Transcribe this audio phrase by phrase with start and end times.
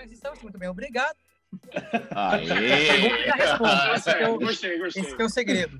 [0.00, 1.16] mas estamos muito bem, obrigado.
[2.16, 3.94] Aê!
[3.94, 5.02] Esse que é o- Gostei, gostei.
[5.02, 5.78] esse que é o segredo.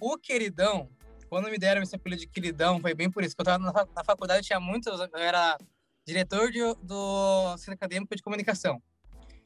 [0.00, 0.88] O queridão,
[1.28, 3.34] quando me deram esse apelido de queridão, foi bem por isso.
[3.34, 4.98] que eu tava na, fa- na faculdade, tinha muitos.
[4.98, 5.58] Eu era
[6.06, 8.82] diretor de- do Centro Acadêmico de Comunicação.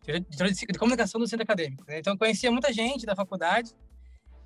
[0.03, 1.83] Diretor de, de comunicação do Centro Acadêmico.
[1.89, 1.99] né?
[1.99, 3.73] Então eu conhecia muita gente da faculdade.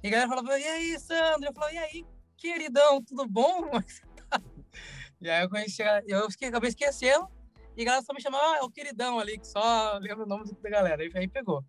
[0.02, 1.48] E a galera falava: E aí, Sandro?
[1.48, 3.70] Eu falava: E aí, queridão, tudo bom?
[4.30, 4.43] Tá?"
[5.21, 7.29] E aí eu conheci, eu acabei esquecendo.
[7.77, 10.29] E a galera só me chamava, ah, é o queridão ali, que só lembra o
[10.29, 11.01] nome da galera.
[11.01, 11.65] Aí, aí pegou.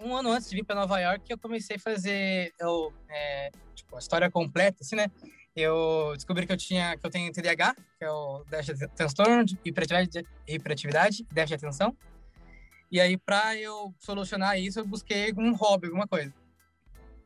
[0.00, 3.96] Um ano antes de vir para Nova York, eu comecei a fazer eu, é, tipo,
[3.96, 5.10] a história completa, assim, né?
[5.56, 9.44] Eu descobri que eu tinha, que eu tenho TDAH, que é o déficit de transtorno
[9.44, 11.96] de hiperatividade, hiperatividade e déficit de atenção.
[12.90, 16.32] E aí, para eu solucionar isso, eu busquei um hobby, alguma coisa.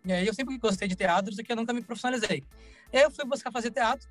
[0.09, 2.43] E aí, eu sempre gostei de teatro, só que eu nunca me profissionalizei.
[2.91, 4.09] E aí, eu fui buscar fazer teatro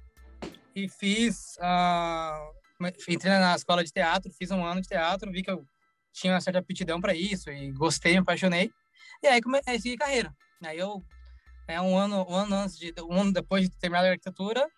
[0.75, 1.57] e fiz.
[1.59, 2.39] ah,
[3.09, 5.67] entrei na escola de teatro, fiz um ano de teatro, vi que eu
[6.13, 8.71] tinha uma certa aptidão para isso e gostei, me apaixonei.
[9.23, 10.35] E aí, comecei a carreira.
[10.63, 11.03] Aí, eu,
[11.67, 12.93] é, um, ano, um ano antes de.
[13.01, 14.69] Um ano depois de terminar a arquitetura,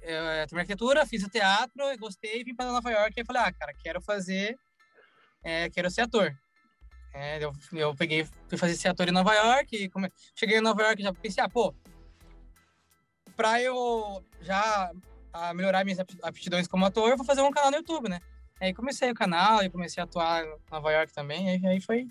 [0.00, 3.24] eu eh, terminei a arquitetura, fiz o teatro, eu gostei, vim para Nova York e
[3.26, 4.58] falei, ah, cara, quero fazer.
[5.44, 6.34] é, quero ser ator.
[7.20, 10.08] É, eu, eu peguei, fui fazer esse ator em Nova York, e come...
[10.36, 11.74] cheguei em Nova York e já pensei, ah, pô,
[13.34, 14.92] pra eu já
[15.32, 18.20] ah, melhorar minhas apti- aptidões como ator, eu vou fazer um canal no YouTube, né?
[18.60, 22.06] Aí comecei o canal e comecei a atuar em Nova York também, aí, aí foi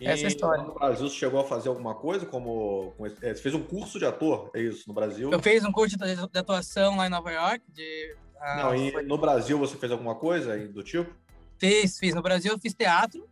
[0.00, 0.62] essa é a história.
[0.62, 2.94] No Brasil, você chegou a fazer alguma coisa como.
[3.20, 5.32] é, Você fez um curso de ator, é isso, no Brasil?
[5.32, 8.14] Eu fiz um curso de, atuação lá em Nova York, de...
[8.40, 11.12] ah, Não, e foi- no Brasil você fez alguma coisa aí do tipo?
[11.58, 12.14] Fiz, fiz.
[12.14, 13.28] No Brasil eu fiz teatro.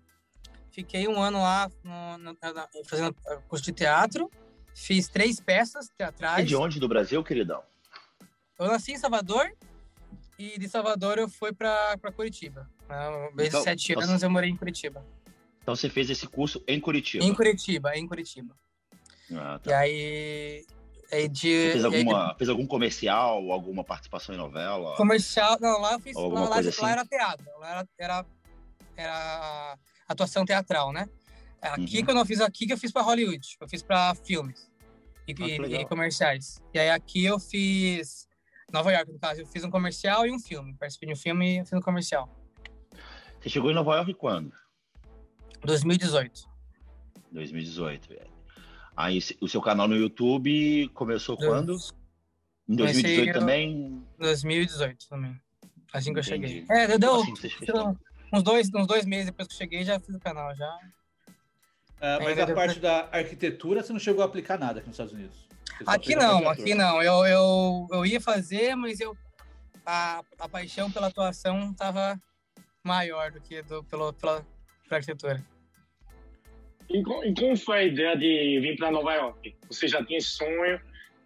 [0.77, 2.37] Fiquei um ano lá no- no-
[2.87, 4.31] fazendo uh, curso de teatro.
[4.75, 6.47] Fiz três peças É teatrais.
[6.47, 7.63] de onde do Brasil, queridão?
[8.59, 9.51] Eu nasci em Salvador
[10.39, 12.69] e de Salvador eu fui para Curitiba.
[12.91, 15.03] Ah, Desde Então, sete então- anos eu morei em Curitiba.
[15.63, 17.25] Então você fez esse curso em Curitiba.
[17.25, 18.55] Em Curitiba, em Curitiba.
[19.33, 19.79] Ah, E tá.
[19.79, 20.67] aí...
[21.11, 24.95] aí de, Você fez, e aí alguma, fez algum comercial, alguma participação em novela?
[24.97, 25.57] comercial.
[25.59, 26.15] Não, lá eu fiz.
[26.15, 26.87] Lá, lá, coisa lá assim?
[26.87, 27.47] era teatro.
[27.61, 28.27] Lá era, era,
[28.95, 31.09] era atuação teatral, né?
[31.61, 32.05] Aqui, Uhum.
[32.05, 33.57] quando eu fiz aqui, que eu fiz para Hollywood.
[33.61, 34.71] Eu fiz para filmes
[35.27, 35.43] e, Ah, que
[35.75, 36.61] e- comerciais.
[36.73, 38.29] E aí aqui eu fiz.
[38.73, 40.75] Nova York, no caso, eu fiz um comercial e um filme.
[40.75, 42.29] Participei de um filme e fiz um comercial.
[43.41, 44.53] Você chegou em Nova York quando?
[45.65, 46.49] 2018.
[47.33, 48.31] 2018, velho.
[48.97, 51.77] Aí o seu canal no YouTube começou quando?
[52.69, 54.03] Em Comecei 2018 eu- também?
[54.19, 55.41] 2018 também.
[55.93, 56.49] Assim que eu Entendi.
[56.49, 56.67] cheguei.
[56.71, 57.35] É, deu, assim
[58.33, 60.55] uns, dois, uns dois meses depois que eu cheguei, já fiz o canal.
[60.55, 60.79] Já.
[62.01, 65.13] Ah, mas a parte da arquitetura você não chegou a aplicar nada aqui nos Estados
[65.13, 65.47] Unidos.
[65.87, 67.03] Aqui não, aqui não.
[67.03, 69.17] Eu, eu, eu ia fazer, mas eu
[69.85, 72.21] a, a paixão pela atuação estava
[72.83, 74.41] maior do que do, pelo, pela,
[74.85, 75.45] pela arquitetura.
[76.89, 79.57] E, e como foi a ideia de vir para Nova York?
[79.69, 80.81] Você já tinha sonho?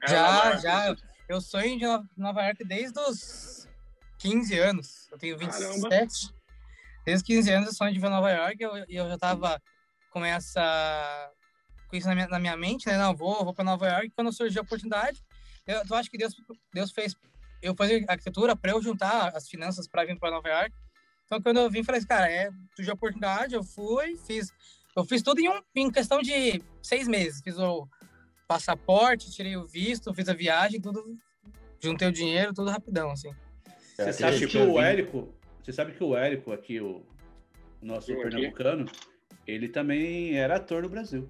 [0.08, 0.94] Já, já.
[0.94, 3.68] você- Eu sonho de Nova- Nova York desde os
[4.18, 5.08] 15 anos.
[5.12, 5.60] Eu tenho 27.
[5.88, 6.39] Caramba.
[7.04, 9.60] Desde os 15 anos eu sonho de ver Nova York e eu, eu já estava
[10.10, 11.30] com essa
[11.88, 12.96] com isso na minha, na minha mente, né?
[12.96, 14.10] Não, vou, vou para Nova York.
[14.14, 15.20] Quando surgiu a oportunidade,
[15.66, 16.34] eu, eu acho que Deus,
[16.72, 17.14] Deus fez
[17.62, 20.72] eu fazer arquitetura para eu juntar as finanças para vir para Nova York.
[21.26, 24.52] Então, quando eu vim, falei assim, cara, é, surgiu a oportunidade, eu fui, fiz,
[24.96, 27.40] eu fiz tudo em, um, em questão de seis meses.
[27.42, 27.88] Fiz o
[28.48, 31.04] passaporte, tirei o visto, fiz a viagem, tudo,
[31.80, 33.32] juntei o dinheiro, tudo rapidão, assim.
[33.98, 37.04] É, Você sabe já que o vindo- Érico, você sabe que o Érico aqui, o
[37.82, 38.30] nosso Eu aqui?
[38.30, 38.86] pernambucano,
[39.46, 41.28] ele também era ator no Brasil.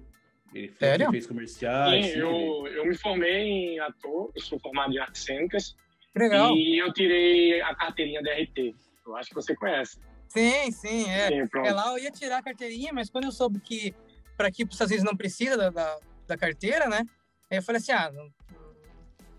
[0.53, 1.09] Ele foi, Sério?
[1.11, 2.05] fez comerciais.
[2.07, 5.75] Sim, eu, eu me formei em ator, eu sou formado em artes cênicas
[6.15, 6.53] legal.
[6.55, 8.75] e eu tirei a carteirinha DRT.
[9.05, 9.97] Eu acho que você conhece.
[10.27, 11.27] Sim, sim, é.
[11.27, 11.47] Sim.
[11.65, 13.93] É, lá eu ia tirar a carteirinha, mas quando eu soube que
[14.37, 17.03] para aqui para os Estados Unidos não precisa da, da, da carteira, né?
[17.49, 18.29] Aí eu falei assim, ah, não,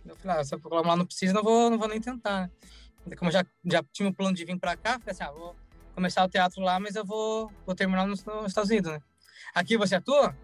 [0.07, 2.43] eu falei, ah, se eu lá não precisa, não vou, não vou nem tentar.
[2.43, 2.51] né?
[3.19, 5.57] Como eu já, já tinha o plano de vir para cá, falei assim, ah, vou
[5.95, 9.01] começar o teatro lá, mas eu vou, vou terminar nos, nos Estados Unidos, né?
[9.55, 10.35] Aqui você atua?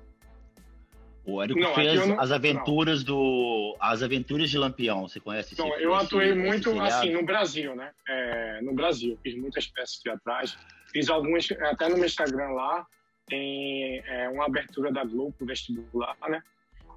[1.24, 3.76] O Érico Não, fez não- as aventuras do.
[3.78, 5.06] As aventuras de Lampião.
[5.06, 6.94] Você conhece esse Então, eu esse- atuei esse muito seriado?
[6.94, 7.92] assim no Brasil, né?
[8.08, 10.56] É, no Brasil, fiz muitas peças teatrais,
[10.90, 12.86] fiz algumas até no meu Instagram lá
[13.26, 16.42] tem é, uma abertura da Globo pro vestibular, né?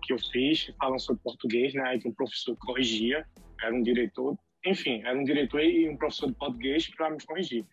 [0.04, 1.81] Que eu fiz falando sobre português, né?
[1.84, 3.28] Aí que um professor corrigia,
[3.62, 7.66] era um diretor, enfim, era um diretor e um professor de português para me corrigir.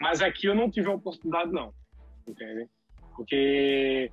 [0.00, 1.72] Mas aqui eu não tive a oportunidade não,
[2.28, 2.68] entende?
[3.14, 4.10] Porque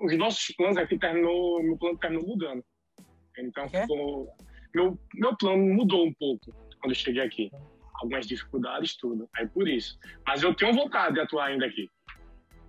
[0.00, 2.64] os nossos planos aqui terminou, meu plano terminou mudando.
[3.38, 4.28] Então, ficou,
[4.74, 7.50] meu, meu plano mudou um pouco quando eu cheguei aqui.
[7.94, 9.28] Algumas dificuldades, tudo.
[9.36, 9.98] Aí por isso.
[10.26, 11.88] Mas eu tenho vontade de atuar ainda aqui.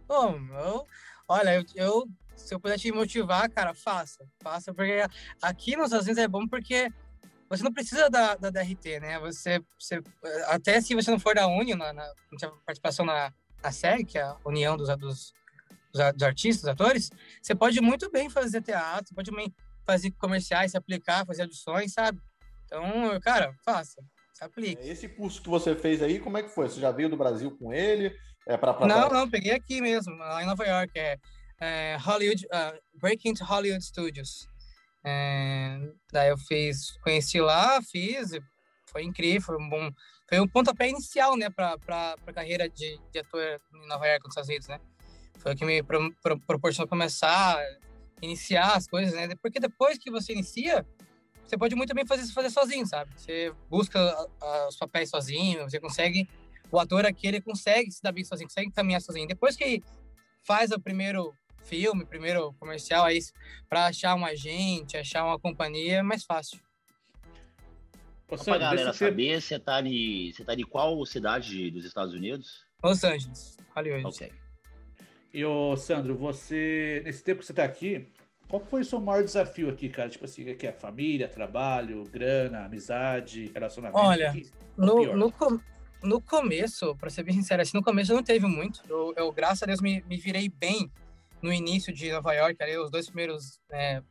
[0.08, 0.86] Bom, eu,
[1.28, 2.04] olha, eu, eu-
[2.36, 4.26] se eu puder te motivar, cara, faça.
[4.42, 5.02] Faça, porque
[5.42, 6.88] aqui nos Estados Unidos é bom porque
[7.58, 9.20] você não precisa da, da DRT, né?
[9.20, 10.02] Você, você,
[10.48, 14.18] até se você não for da Uni, na, na tiver participação na, na SEG, que
[14.18, 15.34] é a União dos, dos,
[15.92, 17.10] dos, Artistas, dos Atores,
[17.42, 19.54] você pode muito bem fazer teatro, pode bem
[19.86, 22.20] fazer comerciais, se aplicar, fazer audições, sabe?
[22.66, 24.02] Então, cara, faça.
[24.34, 24.82] Se aplique.
[24.82, 26.68] Esse curso que você fez aí, como é que foi?
[26.68, 28.16] Você já veio do Brasil com ele?
[28.48, 30.92] É pra, pra- Não, não, peguei aqui mesmo, lá em Nova York.
[30.98, 31.20] É,
[31.62, 34.48] é Hollywood, uh, Breaking to Hollywood Studios.
[35.06, 35.80] É,
[36.12, 38.32] daí eu fiz, conheci lá, fiz,
[38.92, 39.90] foi incrível, foi um bom,
[40.30, 41.76] foi um pontapé inicial, né, para
[42.26, 44.80] a carreira de, de ator em Nova York, nos Estados Unidos, né.
[45.40, 47.62] Foi o que me pro, pro, proporcionou começar,
[48.22, 50.86] iniciar as coisas, né, porque depois que você inicia,
[51.46, 53.12] você pode muito bem fazer fazer sozinho, sabe?
[53.18, 56.28] Você busca a- a- os papéis sozinho, você consegue
[56.72, 59.28] o ator aqui ele consegue se dar bem sozinho, consegue caminhar sozinho.
[59.28, 59.84] Depois que
[60.42, 63.20] faz o primeiro filme, primeiro comercial, aí
[63.70, 66.60] para achar um agente, achar uma companhia é mais fácil.
[68.30, 72.14] Ô, Só pra galera saber, você tá, em, você tá em qual cidade dos Estados
[72.14, 72.66] Unidos?
[72.84, 74.06] Los Angeles, Hollywood.
[74.06, 74.32] Ok.
[75.34, 78.08] E, ô, Sandro, você, nesse tempo que você tá aqui,
[78.48, 80.10] qual foi o seu maior desafio aqui, cara?
[80.10, 84.00] Tipo assim, o que é família, trabalho, grana, amizade, relacionamento?
[84.00, 85.60] Olha, que- No, no, com-
[86.04, 88.82] no começo, para ser bem sincero, assim, no começo não teve muito.
[88.90, 90.92] Eu, eu, graças a Deus, me, me virei bem
[91.44, 93.60] no início de Nova York, ali, os dois primeiros.
[93.70, 94.02] é,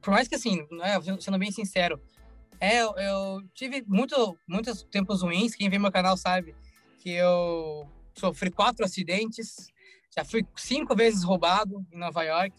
[0.00, 2.00] por mais que, assim, né, sendo bem sincero,
[2.58, 5.54] é, eu, tive muito, muitos tempos ruins.
[5.54, 6.56] Quem vê meu canal sabe
[6.98, 7.86] que eu
[8.18, 9.66] sofri quatro acidentes,
[10.16, 12.56] já fui cinco vezes roubado em Nova York,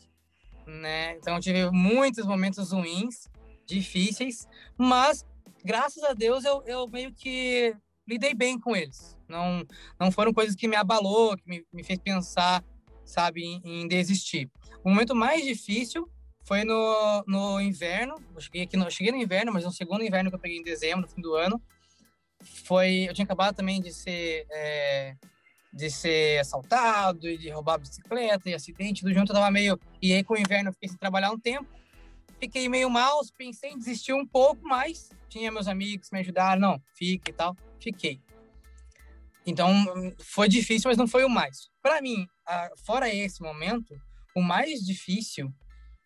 [0.68, 1.16] né?
[1.18, 3.28] Então, tive muitos momentos ruins,
[3.66, 4.48] difíceis,
[4.78, 5.26] mas
[5.64, 7.76] graças a Deus eu, eu meio que
[8.08, 9.18] lidei bem com eles.
[9.28, 9.66] Não,
[10.00, 12.64] não foram coisas que me abalou, que me, me fez pensar,
[13.06, 14.50] sabe, em, em desistir.
[14.84, 16.10] O momento mais difícil
[16.44, 18.16] foi no, no inverno.
[18.34, 20.64] Eu cheguei aqui, no, cheguei no inverno, mas no segundo inverno que eu peguei em
[20.64, 21.62] dezembro, no fim do ano,
[22.42, 25.16] foi, eu tinha acabado também de ser é,
[25.74, 30.14] de ser assaltado e de roubar bicicleta e acidente, tudo junto, eu tava meio e
[30.14, 31.68] aí com o inverno eu fiquei sem trabalhar um tempo
[32.40, 36.82] fiquei meio mal, pensei em desistir um pouco, mas tinha meus amigos me ajudaram, não,
[36.94, 38.20] fique e tal, fiquei.
[39.46, 39.70] Então,
[40.20, 41.70] foi difícil, mas não foi o mais.
[41.82, 42.26] Para mim,
[42.86, 43.96] fora esse momento,
[44.36, 45.54] o mais difícil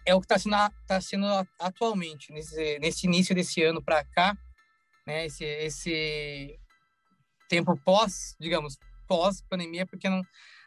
[0.06, 0.56] é o que está sendo,
[0.88, 4.38] tá sendo a- atualmente, nesse, nesse início desse ano para cá,
[5.08, 6.60] né, esse, esse
[7.48, 8.78] tempo pós, digamos,
[9.08, 10.22] pós-pandemia, porque não,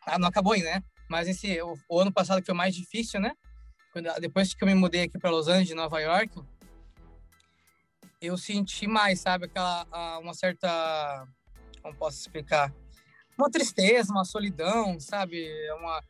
[0.07, 0.83] ah, não acabou ainda, né?
[1.09, 3.33] Mas esse, o, o ano passado que foi mais difícil, né?
[3.93, 6.41] quando- depois que eu me mudei aqui para Los Angeles, Nova York,
[8.21, 11.27] eu senti mais, sabe, aquela a- uma certa,
[11.83, 12.73] como posso explicar,
[13.37, 15.49] uma tristeza, uma solidão, sabe,
[15.79, 16.03] uma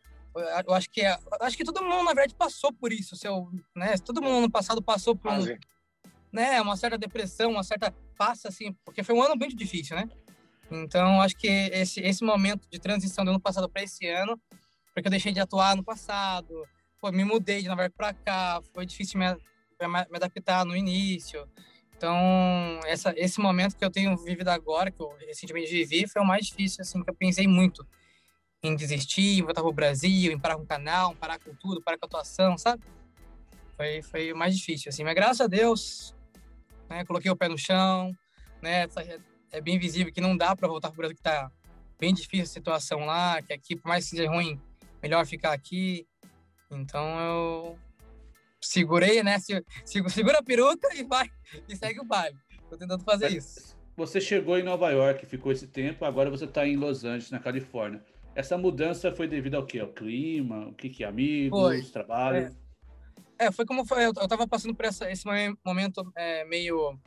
[0.67, 3.99] eu acho que é, acho que todo mundo na verdade passou por isso, seu, né?
[3.99, 5.45] Todo mundo no passado passou por um,
[6.33, 10.09] né, uma certa depressão, uma certa passa assim, porque foi um ano muito difícil, né?
[10.71, 14.41] Então, acho que esse esse momento de transição do ano passado para esse ano,
[14.95, 16.67] porque eu deixei de atuar no passado,
[16.99, 19.27] pô, me mudei de Nova York para cá, foi difícil me,
[19.87, 21.47] me adaptar no início.
[22.03, 26.25] Então, essa, esse momento que eu tenho vivido agora, que eu recentemente vivi, foi o
[26.25, 27.87] mais difícil, assim, que eu pensei muito
[28.61, 31.97] em desistir, em voltar pro Brasil, em parar com o canal, parar com tudo, parar
[31.97, 32.83] com a atuação, sabe?
[33.77, 35.05] Foi, foi o mais difícil, assim.
[35.05, 36.13] Mas graças a Deus,
[36.91, 38.13] né, coloquei o pé no chão,
[38.61, 38.89] né,
[39.53, 41.53] é bem visível que não dá para voltar pro Brasil, que tá
[42.01, 44.61] bem difícil a situação lá, que aqui, por mais que seja ruim,
[45.01, 46.05] melhor ficar aqui.
[46.69, 47.79] Então eu
[48.63, 49.39] segurei, né?
[49.39, 51.29] se- se- Segura a peruca e vai,
[51.69, 52.37] e segue o baile.
[52.71, 53.77] Tô tentando fazer Mas isso.
[53.97, 57.39] Você chegou em Nova York, ficou esse tempo, agora você está em Los Angeles, na
[57.39, 58.03] Califórnia.
[58.35, 59.79] Essa mudança foi devido ao quê?
[59.81, 60.69] Ao clima?
[60.69, 61.07] O que que é?
[61.07, 61.83] Amigos, Foi.
[61.83, 62.57] trabalho?
[63.39, 63.99] É, foi como foi.
[64.07, 66.99] Eu, eu tava passando por essa, esse momen- momento é, meio.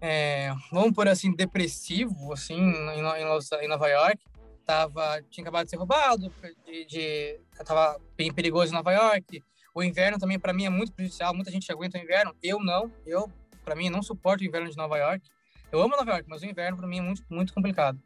[0.00, 4.24] é, vamos por assim, depressivo, assim, em Nova York.
[4.64, 6.32] Tava, tinha acabado de ser roubado,
[6.64, 9.42] de, de, tava bem perigoso em Nova York.
[9.74, 11.34] O inverno também, para mim, é muito prejudicial.
[11.34, 12.34] Muita gente aguenta o inverno.
[12.42, 12.92] Eu não.
[13.06, 13.30] Eu,
[13.64, 15.28] para mim, não suporto o inverno de Nova York.
[15.70, 18.00] Eu amo Nova York, mas o inverno, para mim, é muito, muito complicado.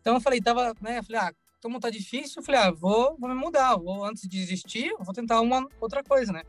[0.00, 0.98] Então, eu falei, tava, né?
[0.98, 3.76] Eu falei, ah, como tá difícil, eu falei, ah, vou, vou me mudar.
[3.76, 6.42] Vou, antes de desistir, vou tentar uma outra coisa, né?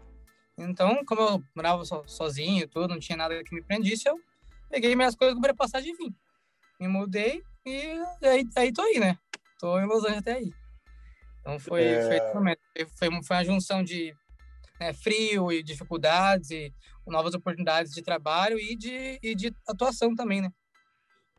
[0.57, 4.19] Então, como eu morava so, sozinho tudo, não tinha nada que me prendisse, eu
[4.69, 6.15] peguei minhas coisas, comprei passagem e vim.
[6.79, 7.81] Me mudei e
[8.23, 9.17] aí, aí tô aí, né?
[9.59, 10.51] Tô em Los Angeles até aí.
[11.41, 12.31] Então foi, é...
[12.31, 14.15] foi, foi, foi uma junção de
[14.79, 16.73] né, frio e dificuldades e
[17.05, 20.49] novas oportunidades de trabalho e de, e de atuação também, né?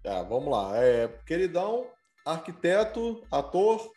[0.02, 0.76] Tá, vamos lá.
[0.76, 1.87] É, queridão,
[2.25, 3.90] arquiteto, ator,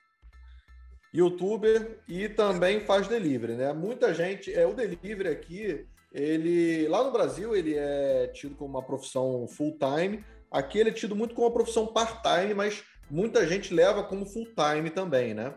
[1.13, 3.73] youtuber e também faz delivery, né?
[3.73, 8.83] Muita gente, é o delivery aqui, ele lá no Brasil ele é tido como uma
[8.83, 10.23] profissão full time.
[10.49, 14.25] Aqui ele é tido muito como uma profissão part time, mas muita gente leva como
[14.25, 15.55] full time também, né?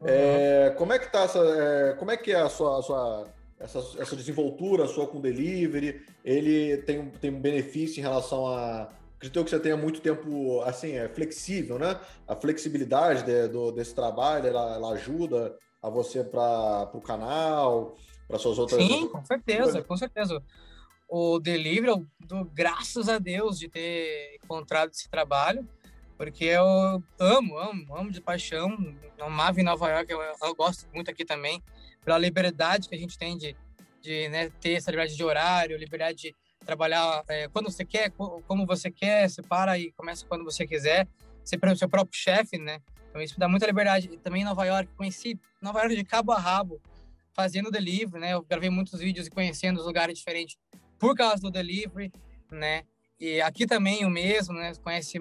[0.00, 0.06] Uhum.
[0.08, 3.26] É, como é que tá essa, é, como é que é a sua, a sua
[3.58, 6.04] essa, essa desenvoltura sua com delivery?
[6.24, 8.88] Ele tem, tem um benefício em relação a
[9.18, 11.98] acredito que você tenha muito tempo, assim, é flexível, né?
[12.26, 17.96] A flexibilidade de, do, desse trabalho, ela, ela ajuda a você para o canal,
[18.28, 18.80] para suas outras...
[18.80, 20.42] Sim, com certeza, com certeza.
[21.08, 25.66] O delivery, do, graças a Deus de ter encontrado esse trabalho,
[26.18, 28.76] porque eu amo, amo, amo de paixão.
[29.20, 31.62] Amava em Nova York, eu, eu, gosto muito aqui também,
[32.04, 33.56] pela liberdade que a gente tem de,
[34.02, 38.66] de né, ter essa liberdade de horário, liberdade de trabalhar é, quando você quer, como
[38.66, 41.06] você quer, você para e começa quando você quiser,
[41.44, 42.80] ser o seu próprio chefe, né?
[43.08, 44.08] Então isso dá muita liberdade.
[44.18, 46.80] Também em Nova York, conheci Nova York de cabo a rabo,
[47.32, 48.34] fazendo delivery, né?
[48.34, 50.58] Eu gravei muitos vídeos e conhecendo os lugares diferentes
[50.98, 52.12] por causa do delivery,
[52.50, 52.82] né?
[53.20, 54.72] E aqui também o mesmo, né?
[54.82, 55.18] Conhece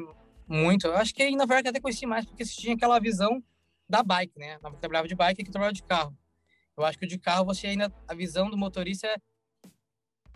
[0.48, 0.88] muito.
[0.88, 3.44] Eu acho que Nova York até conheci mais, porque tinha aquela visão
[3.90, 4.58] da bike, né?
[4.64, 6.18] Eu trabalhava de bike e aqui trabalhava de carro.
[6.76, 9.08] Eu acho que o de carro você ainda a visão do motorista,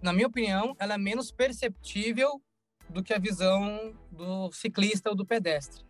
[0.01, 2.41] na minha opinião, ela é menos perceptível
[2.89, 5.83] do que a visão do ciclista ou do pedestre.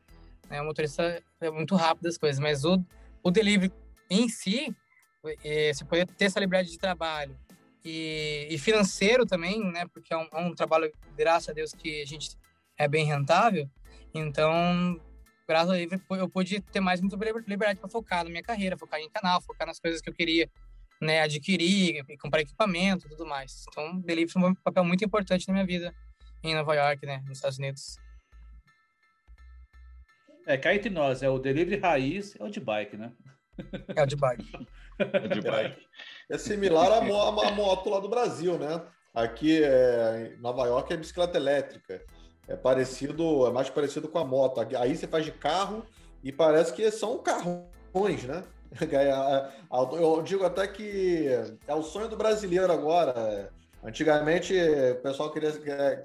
[0.50, 0.62] Né?
[0.62, 2.84] O motorista é muito rápido as coisas, mas o,
[3.24, 3.72] o delivery
[4.10, 4.76] em si,
[5.44, 7.40] é, você poder ter essa liberdade de trabalho
[7.84, 9.86] e, e financeiro também, né?
[9.88, 12.38] Porque é um, é um, trabalho, graças a Deus, que a gente
[12.78, 13.70] é bem rentável.
[14.14, 15.00] Então,
[15.48, 19.00] graças a Deus, eu pude ter mais muita liberdade para focar na minha carreira, focar
[19.00, 20.50] em canal, focar nas coisas que eu queria
[21.02, 23.66] né, adquirir, comprar equipamento tudo mais.
[23.70, 25.94] Então, o delivery foi um papel muito importante na minha vida
[26.44, 27.98] em Nova York, né, nos Estados Unidos.
[30.46, 33.12] É, cá entre nós, é o delivery raiz, é o de bike, né?
[33.96, 34.68] É o de bike.
[34.98, 35.88] é de bike.
[36.30, 37.02] É similar à,
[37.52, 38.82] moto lá do Brasil, né?
[39.14, 42.04] Aqui é, em Nova York é bicicleta elétrica.
[42.48, 44.66] É parecido, é mais parecido com a moto.
[44.78, 45.86] Aí você faz de carro
[46.24, 48.44] e parece que são carrões, né?
[50.00, 51.28] Eu digo até que
[51.68, 53.52] é o sonho do brasileiro agora.
[53.84, 55.52] Antigamente o pessoal queria,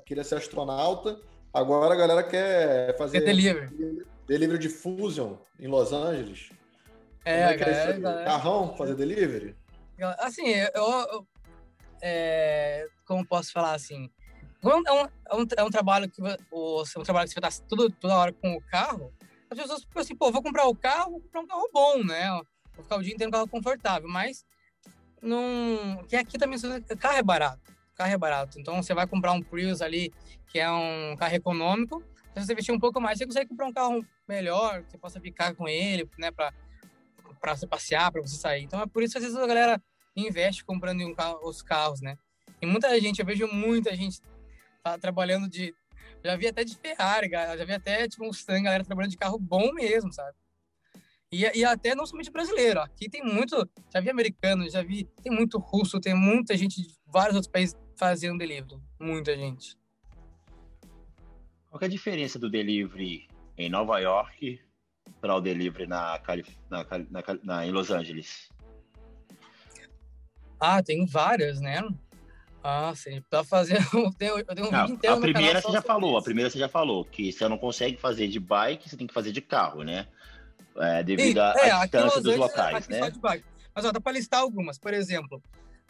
[0.04, 1.20] queria ser astronauta,
[1.52, 4.04] agora a galera quer fazer é delivery.
[4.26, 6.50] delivery de Fusion em Los Angeles.
[7.24, 9.54] É, é galera, galera, carrão fazer delivery?
[10.18, 11.26] Assim, eu, eu
[12.00, 14.10] é, como posso falar assim,
[14.62, 17.90] é um, é um, é um trabalho que é um trabalho que você estar tudo,
[17.90, 19.12] toda hora com o carro,
[19.50, 22.28] as pessoas ficam assim, pô, vou comprar o carro, vou comprar um carro bom, né?
[22.74, 24.44] Vou ficar o dia inteiro um carro confortável, mas
[25.22, 26.04] não.
[26.08, 26.58] Que aqui também
[26.98, 27.74] carro é barato.
[27.94, 28.58] Carro é barato.
[28.60, 30.12] Então você vai comprar um Prius ali,
[30.48, 32.02] que é um carro econômico.
[32.34, 35.20] Se você investir um pouco mais, você consegue comprar um carro melhor, que você possa
[35.20, 36.30] ficar com ele, né?
[36.30, 36.52] Pra,
[37.40, 38.64] pra você passear, pra você sair.
[38.64, 39.82] Então é por isso que às vezes a galera
[40.14, 42.18] investe comprando um carro, os carros, né?
[42.60, 44.20] E muita gente, eu vejo muita gente
[45.00, 45.74] trabalhando de.
[46.24, 49.38] Já vi até de Ferrari, já vi até tipo, um Mustang, galera trabalhando de carro
[49.38, 50.36] bom mesmo, sabe?
[51.30, 52.80] E, e até não somente brasileiro.
[52.80, 53.68] Aqui tem muito.
[53.92, 55.04] Já vi americano, já vi.
[55.22, 58.80] Tem muito russo, tem muita gente de vários outros países fazendo delivery.
[59.00, 59.76] Muita gente.
[61.70, 63.28] Qual é a diferença do delivery
[63.58, 64.60] em Nova York
[65.20, 66.20] para o delivery na,
[66.70, 68.48] na, na, na, em Los Angeles?
[70.58, 71.82] Ah, tem várias, né?
[72.68, 73.22] Ah, sim.
[73.30, 73.78] Pra fazer.
[73.94, 76.18] Eu tenho, eu tenho um não, A primeira você já falou, isso.
[76.18, 79.14] a primeira você já falou, que você não consegue fazer de bike, você tem que
[79.14, 80.08] fazer de carro, né?
[80.76, 83.00] É, devido à é, distância dos locais, né?
[83.74, 84.78] Mas ó, dá para listar algumas.
[84.78, 85.40] Por exemplo,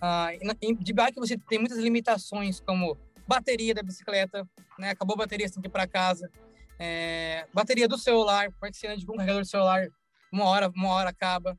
[0.02, 4.46] uh, de bike você tem muitas limitações, como bateria da bicicleta,
[4.78, 4.90] né?
[4.90, 6.30] Acabou a bateria, você tem que ir para casa.
[6.78, 9.88] É, bateria do celular, pode ser de um carregador de celular,
[10.30, 11.58] uma hora, uma hora acaba.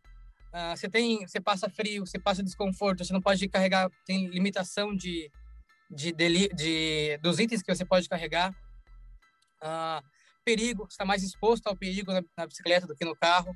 [0.57, 4.95] Uh, você tem, você passa frio, você passa desconforto, você não pode carregar, tem limitação
[4.95, 5.31] de,
[5.87, 8.51] de, de, de dos itens que você pode carregar.
[9.61, 10.03] Uh,
[10.43, 13.55] perigo, você está mais exposto ao perigo na, na, bicicleta do que no carro.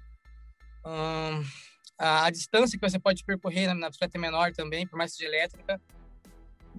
[1.97, 5.11] A, a, distância que você pode percorrer na, na, bicicleta é menor também, por mais
[5.11, 5.81] que seja elétrica.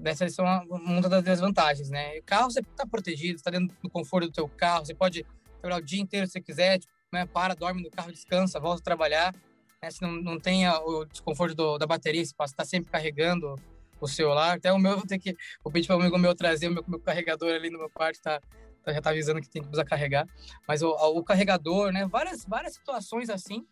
[0.05, 2.19] Essas são uma, das desvantagens, né?
[2.19, 5.27] O carro você está protegido, está dentro do conforto do seu carro, você pode
[5.61, 7.27] trabalhar o dia inteiro se quiser, tipo, né?
[7.27, 9.35] para, dorme no carro, descansa, volta a trabalhar.
[9.83, 9.91] Né?
[9.91, 13.57] Se não, não tem o desconforto do, da bateria, você está sempre carregando
[14.01, 14.57] o celular.
[14.57, 15.37] Até o meu, vou ter que.
[15.63, 18.21] Vou pedir para um amigo meu trazer o meu, meu carregador ali no meu quarto,
[18.23, 18.41] tá,
[18.85, 20.27] tá, já tá avisando que tem que usar carregar.
[20.69, 22.07] Mas o, o carregador, né?
[22.07, 23.67] Várias, várias situações assim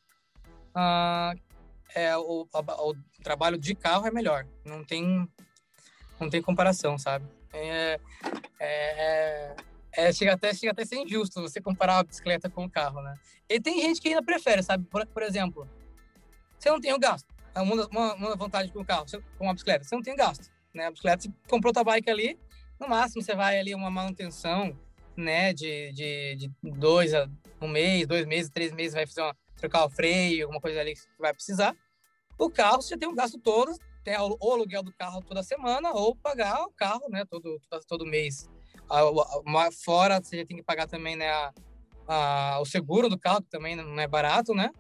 [0.75, 1.35] ah,
[1.95, 4.47] é, o, a- o trabalho de carro é melhor.
[4.65, 5.29] Não tem,
[6.19, 7.25] não tem comparação, sabe?
[7.53, 7.99] É,
[8.61, 9.57] é,
[9.93, 13.15] é, chega, até, chega até ser injusto você comparar a bicicleta com o carro, né?
[13.49, 14.85] E tem gente que ainda prefere, sabe?
[14.85, 15.69] Por, por exemplo,
[16.61, 17.27] você não tem o gasto.
[17.55, 19.07] É uma, uma, uma vantagem com o carro,
[19.39, 20.49] com uma bicicleta, você não tem gasto.
[20.73, 20.87] Né?
[20.87, 22.39] A bicicleta, você comprou tua bike ali,
[22.79, 24.79] no máximo você vai ali uma manutenção,
[25.17, 25.53] né?
[25.53, 27.29] De, de, de dois a
[27.61, 30.95] um mês, dois meses, três meses, vai fazer uma, trocar o freio, alguma coisa ali
[30.95, 31.75] que vai precisar.
[32.39, 35.91] O carro, você tem um gasto todo, tem o o aluguel do carro toda semana,
[35.93, 37.25] ou pagar o carro, né?
[37.29, 38.49] Todo, todo, todo mês.
[38.89, 39.05] A-
[39.45, 41.29] uma- Fora, você tem que pagar também, né?
[41.29, 41.53] A,
[42.09, 44.71] a- o seguro do carro, que também não é barato, né?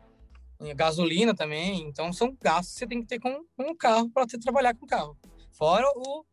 [0.75, 1.83] Gasolina também.
[1.89, 4.85] Então, são gastos que você tem que ter com, com o carro para trabalhar com
[4.85, 5.17] o carro.
[5.53, 6.25] Fora o,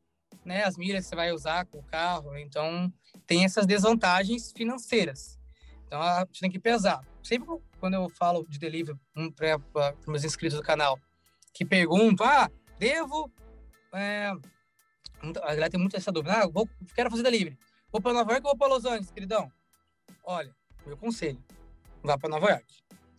[0.46, 2.38] né, as milhas que você vai usar com o carro.
[2.38, 2.92] Então,
[3.26, 5.40] tem essas desvantagens financeiras.
[5.86, 7.02] Então, a- você tem que pesar.
[7.24, 7.48] Sempre
[7.80, 9.60] quando eu falo de delivery um, para
[10.08, 11.00] meus inscritos do canal,
[11.54, 13.32] que perguntam, ah, devo...
[13.94, 14.32] É,
[15.22, 16.34] a galera tem muito essa dúvida.
[16.44, 17.58] Ah, vou, quero fazer delivery.
[17.92, 19.52] Vou para Nova York ou vou para Los Angeles, queridão?
[20.24, 20.54] Olha,
[20.86, 21.42] meu conselho,
[22.04, 22.66] vá para Nova York.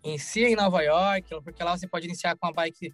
[0.03, 2.93] Inicia em Nova York, porque lá você pode iniciar com a bike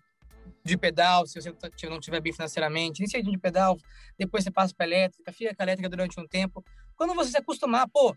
[0.64, 1.54] de pedal, se você
[1.88, 3.00] não tiver bem financeiramente.
[3.00, 3.76] Inicia de pedal,
[4.18, 6.64] depois você passa para elétrica, fica com a elétrica durante um tempo.
[6.96, 8.16] Quando você se acostumar, pô,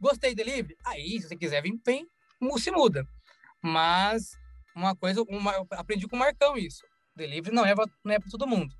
[0.00, 1.72] gostei de delivery, aí se você quiser vir,
[2.40, 3.06] mu- se muda.
[3.62, 4.30] Mas
[4.74, 6.82] uma coisa, uma, eu aprendi com o Marcão isso.
[7.14, 8.74] Delivery não é para não é pra todo mundo.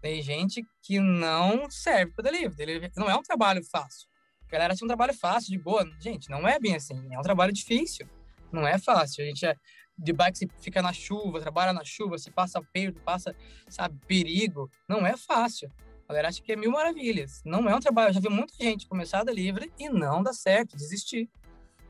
[0.00, 2.54] Tem gente que não serve para delivery.
[2.54, 4.08] Delivery não é um trabalho fácil.
[4.46, 5.84] A galera acha um trabalho fácil, de boa.
[5.98, 6.94] Gente, não é bem assim.
[7.12, 8.06] É um trabalho difícil.
[8.54, 9.24] Não é fácil.
[9.24, 9.56] A gente é
[9.96, 13.34] de bike, você fica na chuva, trabalha na chuva, você passa perto, passa,
[13.68, 14.70] sabe, perigo.
[14.88, 15.70] Não é fácil.
[16.06, 17.42] A galera acha que é mil maravilhas.
[17.44, 18.10] Não é um trabalho.
[18.10, 21.30] Eu já vi muita gente começar a delivery e não dá certo, desistir.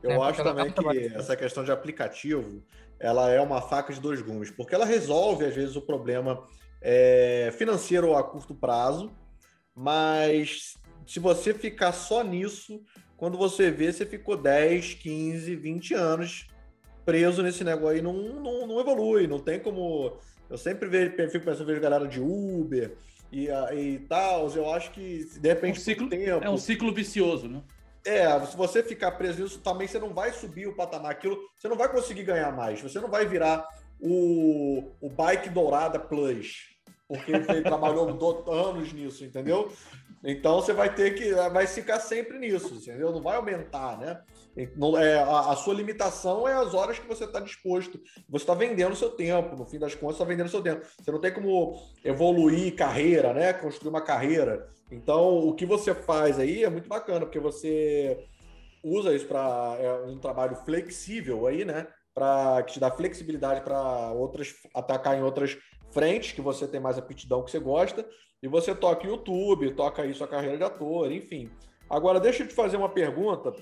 [0.01, 2.63] Eu É, acho também que essa questão de aplicativo,
[2.99, 6.47] ela é uma faca de dois gumes, porque ela resolve, às vezes, o problema
[6.81, 9.11] é, financeiro a curto prazo,
[9.73, 10.75] mas
[11.05, 12.81] se você ficar só nisso,
[13.17, 16.47] quando você vê, você ficou 10, 15, 20 anos
[17.05, 20.17] preso nesse negócio aí, não, não, não evolui, não tem como...
[20.49, 22.95] Eu sempre vejo, fico pensando, vejo galera de Uber
[23.31, 26.43] e, a- e tal, eu acho que, de repente, É um ciclo- tempo...
[26.45, 27.61] É um ciclo vicioso, né?
[28.05, 31.11] É, se você ficar preso nisso, também você não vai subir o patamar.
[31.11, 32.79] Aquilo, você não vai conseguir ganhar mais.
[32.79, 33.67] Você não vai virar
[33.99, 36.75] o, o Bike Dourada Plus.
[37.07, 38.07] Porque você trabalhou
[38.51, 39.71] anos nisso, entendeu?
[40.25, 41.31] Então você vai ter que.
[41.33, 43.11] Vai ficar sempre nisso, entendeu?
[43.11, 44.21] Não vai aumentar, né?
[44.57, 47.99] É, a, a sua limitação é as horas que você está disposto.
[48.27, 50.83] Você está vendendo o seu tempo, no fim das contas, está vendendo o seu tempo.
[50.99, 53.53] Você não tem como evoluir carreira, né?
[53.53, 54.67] Construir uma carreira.
[54.91, 58.25] Então, o que você faz aí é muito bacana, porque você
[58.83, 61.87] usa isso para é um trabalho flexível aí, né?
[62.13, 65.57] Para que te dá flexibilidade para outras atacar em outras
[65.91, 68.05] frentes que você tem mais aptidão que você gosta.
[68.45, 71.49] E você toca YouTube, toca aí sua carreira de ator, enfim.
[71.89, 73.55] Agora, deixa eu te fazer uma pergunta.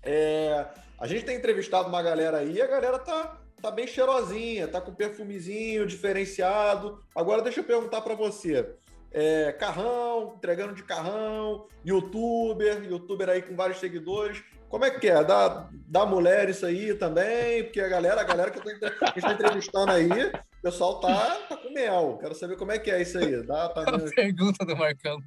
[0.00, 0.64] É,
[0.96, 4.94] a gente tem entrevistado uma galera aí, a galera tá, tá bem cheirosinha, tá com
[4.94, 7.02] perfumezinho diferenciado.
[7.16, 8.76] Agora, deixa eu perguntar para você.
[9.10, 14.40] É, carrão, entregando de carrão, youtuber, youtuber aí com vários seguidores.
[14.68, 15.24] Como é que é?
[15.24, 17.64] Dá, dá mulher isso aí também?
[17.64, 20.30] Porque a galera, a galera que eu tô que a gente tá entrevistando aí,
[20.62, 22.18] o pessoal tá, tá com mel.
[22.20, 23.42] Quero saber como é que é isso aí.
[23.44, 25.20] Dá, tá Pergunta do Marcão.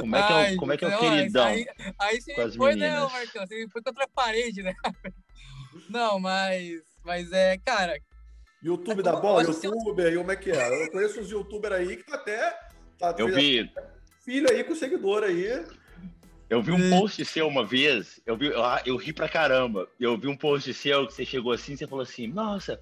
[0.00, 1.46] Como é que é o, Ai, como é, que é o não, queridão?
[1.46, 1.66] Aí,
[1.98, 3.12] aí você com as foi, né, meninas?
[3.12, 3.46] Marcão?
[3.46, 4.74] Você foi contra a parede, né?
[5.88, 7.98] Não, mas, mas é, cara,
[8.62, 10.84] YouTube Eu acho que- Youtuber, e como é que é?
[10.84, 12.58] Eu conheço uns youtubers aí que tá até.
[12.96, 13.68] Tá, Eu vi,
[14.24, 15.66] Filho aí com seguidor aí.
[16.48, 19.88] eu vi um post seu uma vez, eu, vi, ah, eu ri pra caramba.
[19.98, 22.80] Eu vi um post seu que você chegou assim, você falou assim, nossa,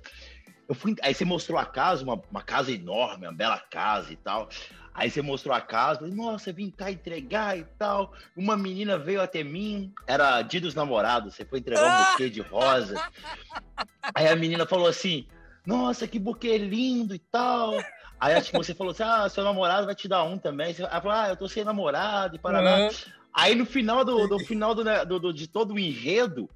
[0.73, 0.97] eu fui.
[1.03, 4.49] Aí você mostrou a casa, uma, uma casa enorme, uma bela casa e tal.
[4.95, 8.13] Aí você mostrou a casa, falei, nossa, vim cá entregar e tal.
[8.37, 12.41] Uma menina veio até mim, era dia dos namorados, você foi entregar um buquê de
[12.41, 13.03] rosa.
[14.15, 15.27] Aí a menina falou assim,
[15.65, 17.83] nossa, que buquê lindo e tal.
[18.21, 20.75] Aí acho que você falou assim, ah, seu namorado vai te dar um também.
[20.79, 22.77] Ela falou, ah, eu tô sem namorado e paraná.
[22.77, 22.89] Aham.
[23.35, 26.51] Aí no final do, do final né, do- do- de todo o enredo,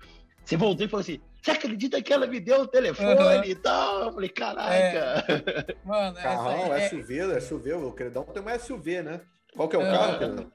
[0.45, 3.45] você voltou e falou assim: Você acredita que ela me deu o telefone Aham.
[3.45, 4.03] e tal?
[4.03, 5.25] Eu falei, caraca.
[5.87, 9.21] mano, essa Carrão, é- SUV, SUV, o Credão tem uma SUV, né?
[9.55, 9.93] Qual que é o Aham.
[9.93, 10.53] carro, Credão?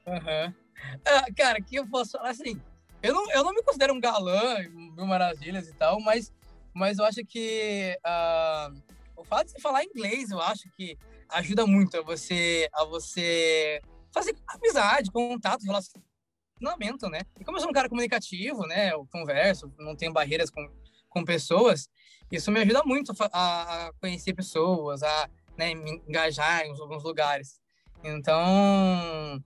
[1.06, 2.60] Ah, cara, que eu posso falar assim.
[3.02, 6.30] Eu não, eu não me considero um galã, mil maravilhas e tal, mas,
[6.74, 8.70] mas eu acho que ah,
[9.16, 10.98] o fato de você falar inglês, eu acho que
[11.30, 13.80] ajuda muito a você, a você
[14.12, 17.20] fazer amizade, contato, relacionamento, né?
[17.40, 18.92] E como eu sou um cara comunicativo, né?
[18.92, 20.70] Eu converso, não tenho barreiras com,
[21.12, 21.88] com pessoas,
[22.30, 27.60] isso me ajuda muito a, a conhecer pessoas, a né, me engajar em alguns lugares.
[28.02, 29.42] Então,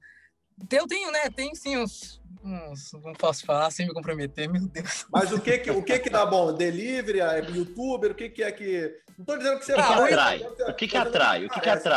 [0.71, 1.29] eu tenho, né?
[1.31, 5.07] Tem sim uns, uns, Não posso falar sem me comprometer, meu Deus.
[5.13, 6.55] Mas o que que, o que, que dá bom?
[6.55, 8.95] Delivery, é youtuber, o que, que é que.
[9.19, 10.39] Não tô dizendo que você O que faz, atrai?
[10.39, 11.45] você- O que que atrai?
[11.47, 11.89] O que que parece,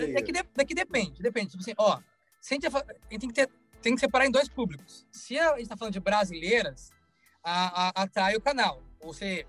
[0.00, 0.16] atrai?
[0.16, 1.50] É que, de, é que depende, depende.
[1.50, 1.98] Tipo assim, ó,
[2.40, 2.70] se a gente, a
[3.10, 3.48] gente tem, que ter,
[3.80, 5.06] tem que separar em dois públicos.
[5.12, 6.90] Se a gente tá falando de brasileiras,
[7.42, 8.82] a, a, atrai o canal.
[9.02, 9.46] Você.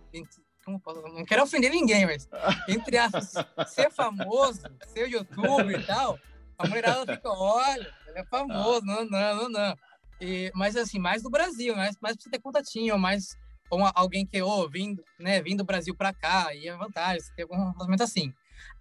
[0.67, 2.29] Não quero ofender ninguém, mas
[2.69, 3.33] entre aspas,
[3.67, 4.61] ser famoso,
[4.93, 6.19] ser youtuber e tal,
[6.57, 9.77] a mulherada fica, olha, ele é famoso, não, não, não, não.
[10.21, 13.35] E, mas assim, mais do Brasil, mais, mais pra você ter contatinho, mais
[13.71, 17.21] ou uma- alguém que, ô, vindo, né, vindo do Brasil pra cá, e é vantagem,
[17.21, 18.31] você tem algum relacionamento assim.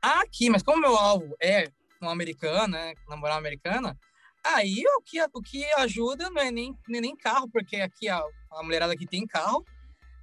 [0.03, 1.71] Aqui, mas como meu alvo é
[2.01, 3.99] uma americana, né, namorar uma americana,
[4.45, 8.23] aí o que, o que ajuda não é nem, nem, nem carro, porque aqui a,
[8.53, 9.65] a mulherada aqui tem carro,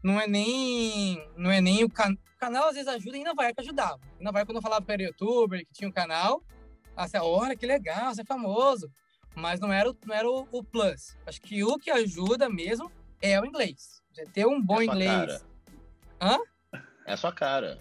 [0.03, 3.33] não é nem não é nem o, can, o canal às vezes ajuda e ainda
[3.33, 3.99] vai que ajudava.
[4.17, 6.41] Ainda vai quando eu falava era youtuber, que tinha um canal,
[6.95, 8.89] assim, olha que legal, você é famoso,
[9.35, 11.15] mas não era, o- não era o, o plus.
[11.25, 14.01] Acho que o que ajuda mesmo é o inglês.
[14.13, 15.11] Você ter um bom É sua inglês.
[16.19, 16.41] cara.
[17.05, 17.79] É a sua cara.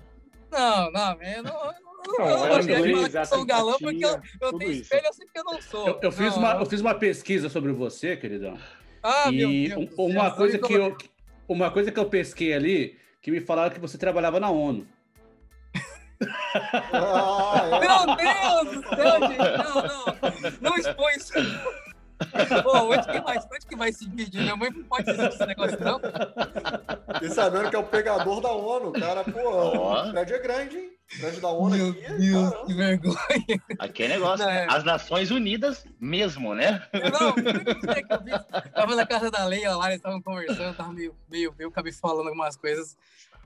[0.51, 3.77] Não, não, eu não, eu não, Não, eu não é inglês, que eu sou galã
[3.81, 4.83] porque eu, eu tenho isso.
[4.83, 5.87] espelho, eu sei que eu não sou.
[5.89, 6.61] Eu, eu fiz Não, uma, não.
[6.61, 8.57] eu fiz uma pesquisa sobre você, queridão.
[9.03, 10.97] Ah, meu e Deus um- do céu, uma sabe coisa que como- eu
[11.49, 14.87] uma coisa que eu pesquei ali, que me falaram que você trabalhava na ONU.
[16.93, 17.81] Ah, é.
[17.81, 19.39] Meu Deus do céu, gente.
[19.59, 20.71] Não, não.
[20.71, 21.33] Não expõe isso.
[22.63, 24.41] Pô, onde que vai, onde que vai esse vídeo?
[24.41, 26.01] Minha mãe não pode assistir esse negócio, não.
[27.23, 30.09] E sabendo que é o pegador da ONU, cara, pô, Ó.
[30.09, 30.91] o prédio é grande, hein?
[31.15, 32.67] O prédio da ONU Meu aqui, Deus, caramba.
[32.67, 33.63] que vergonha.
[33.79, 34.45] Aqui é negócio.
[34.45, 34.67] Não, é.
[34.69, 36.83] As Nações Unidas mesmo, né?
[36.93, 38.73] Não, não sei o que eu.
[38.73, 42.29] Tava na casa da Leila lá, eles estavam conversando, tava meio, meio, meio acabei falando
[42.29, 42.97] algumas coisas.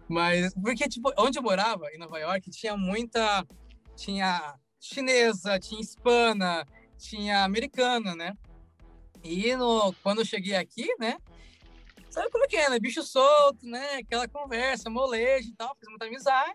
[0.08, 3.44] Mas, porque, tipo, onde eu morava, em Nova York, tinha muita.
[3.96, 8.32] Tinha chinesa, tinha hispana, tinha americana, né?
[9.22, 11.16] E no, quando eu cheguei aqui, né?
[12.08, 12.78] Sabe como é que é, né?
[12.80, 13.96] Bicho solto, né?
[13.96, 16.54] Aquela conversa, molejo e tal, fiz muita amizade.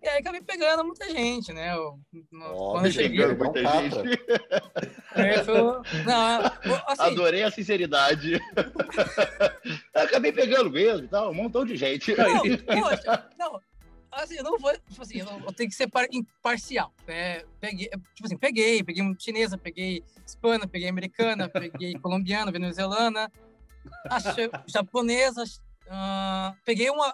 [0.00, 1.74] E aí acabei pegando muita gente, né?
[1.74, 1.98] Eu,
[2.30, 3.18] no- Ó, quando eu cheguei.
[3.26, 3.96] pegando muita gente.
[5.48, 8.40] eu não, assim, Adorei a sinceridade.
[9.92, 12.14] Acabei pegando mesmo e tal, um montão de gente.
[12.16, 12.42] Não,
[12.80, 13.60] poxa, não.
[14.10, 14.72] Assim, eu não vou.
[14.88, 16.92] Tipo assim, eu, não- eu tenho que ser par- imparcial.
[17.06, 17.42] Né?
[17.60, 23.30] Peguei, tipo assim, peguei, peguei chinesa, peguei hispana, peguei americana, peguei colombiana, venezuelana,
[24.10, 24.28] acho,
[24.66, 25.44] japonesa,
[25.88, 27.12] ah, peguei uma.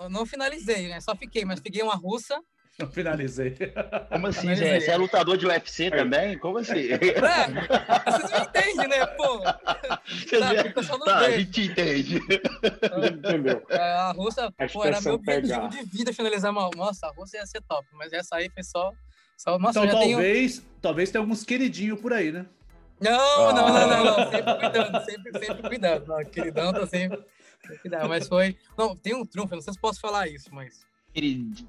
[0.00, 1.00] eu não finalizei, né?
[1.00, 2.38] Só fiquei, mas peguei uma russa.
[2.78, 3.56] Eu finalizei.
[4.10, 6.38] Como assim, aí- Você é lutador de UFC também?
[6.38, 6.88] Como assim?
[6.92, 6.98] É,
[8.10, 9.06] vocês me entendem, né?
[9.16, 9.38] Pô,
[10.06, 12.20] Você tá, vê- porque eu só não Tá, a gente entende.
[13.12, 13.62] Entendeu?
[13.68, 16.70] É, A russa, A pô, era meu objetivo de vida finalizar uma.
[16.76, 18.92] Nossa, a russa ia ser top, mas essa aí foi só.
[19.36, 20.16] só nossa, então já tenho.
[20.16, 22.46] talvez, talvez tenha alguns queridinhos por aí, né?
[23.00, 24.18] Não, não, não, não, não.
[24.18, 24.30] Ah.
[24.30, 26.06] Sempre cuidando, sempre, sempre cuidando.
[26.06, 27.24] Não, queridão, tá sempre.
[27.82, 28.08] cuidando.
[28.08, 28.56] Mas foi.
[28.76, 30.80] Não, tem um trunfo, eu não sei se posso falar isso, mas.
[31.12, 31.66] Querido.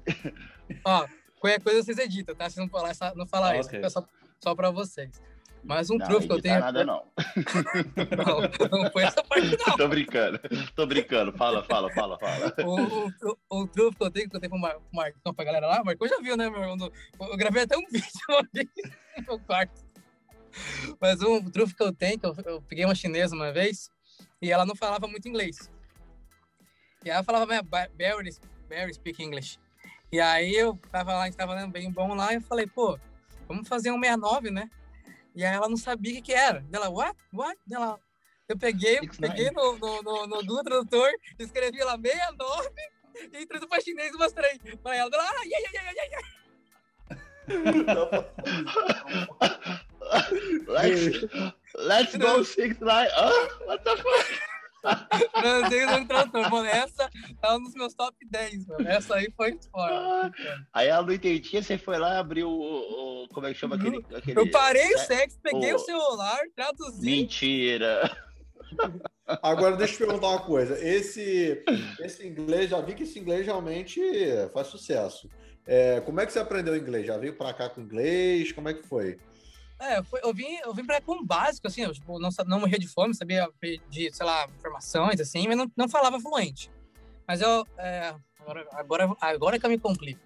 [0.84, 1.06] Ó,
[1.40, 2.48] qualquer coisa vocês editam, tá?
[2.48, 3.78] Se não falar, essa- não falar Ah, isso, ok.
[3.78, 4.04] fica só,
[4.40, 5.20] só pra vocês.
[5.68, 6.60] Mas um Não, trunfo que eu editar tenho.
[6.64, 7.04] nada não.
[8.70, 9.76] Não, não foi essa parte, não.
[9.76, 10.40] Tô brincando.
[10.74, 11.32] Tô brincando.
[11.36, 12.54] Fala, fala, fala, fala.
[12.64, 15.44] O, o, o, trunfo que eu tenho, que eu tenho pro Mar- pro Marcão, pra
[15.44, 16.90] galera lá, o Marcão já viu, né, meu irmão?
[17.20, 18.66] Eu gravei até um vídeo uma vez
[19.18, 19.84] no meu quarto.
[20.98, 23.90] Mas um trunfo que eu tenho, que eu, eu peguei uma chinesa uma vez,
[24.40, 25.70] e ela não falava muito inglês.
[27.04, 28.30] E ela falava, "Ba- ba- barely,
[28.70, 29.58] barely speak English.
[30.10, 32.66] E aí eu tava lá, a gente tava lendo bem bom lá, e eu falei,
[32.66, 32.98] pô,
[33.46, 34.70] vamos fazer um 69, né?
[35.38, 36.66] E aí ela não sabia o que, que era.
[36.72, 37.16] Ela, what?
[37.32, 37.56] What?
[37.70, 37.96] Ela,
[38.48, 39.20] eu peguei, 69.
[39.20, 42.70] peguei no, no, no, no Google Tradutor, escrevi lá 69
[43.34, 45.08] e traduzi para chinês e mostrei pra ela.
[45.12, 46.26] Ela, ah, yeah, yeah, yeah, yeah,
[50.66, 51.24] Let's,
[51.76, 53.08] let's go six nine.
[53.16, 54.57] Ah, what the fuck?
[54.82, 56.50] No tradutor.
[56.50, 57.08] Mano, essa
[57.40, 58.88] tá nos meus top 10, mano.
[58.88, 60.30] Essa aí foi fora.
[60.72, 63.76] Aí ela não entendia, você foi lá e abriu o, o- Como é que chama
[63.76, 64.04] aquele.
[64.14, 64.38] aquele...
[64.40, 67.04] Eu parei o É, sexo, peguei o- o celular, traduzi.
[67.10, 68.10] Mentira.
[69.42, 70.78] Agora, deixa eu perguntar uma coisa.
[70.86, 71.62] Esse,
[72.00, 74.00] esse inglês, já vi que esse inglês realmente
[74.52, 75.28] faz sucesso.
[75.66, 77.06] É, como é que você aprendeu inglês?
[77.06, 78.52] Já veio pra cá com inglês?
[78.52, 79.18] Como é que foi?
[79.80, 82.78] É, foi- eu vim, eu vim pra com básico, assim, eu tipo, não, não morria
[82.78, 86.70] de fome, sabia pedir, sei lá, informações, assim, mas não, não falava fluente.
[87.26, 90.20] Mas eu, é, agora, agora, agora que eu me complico.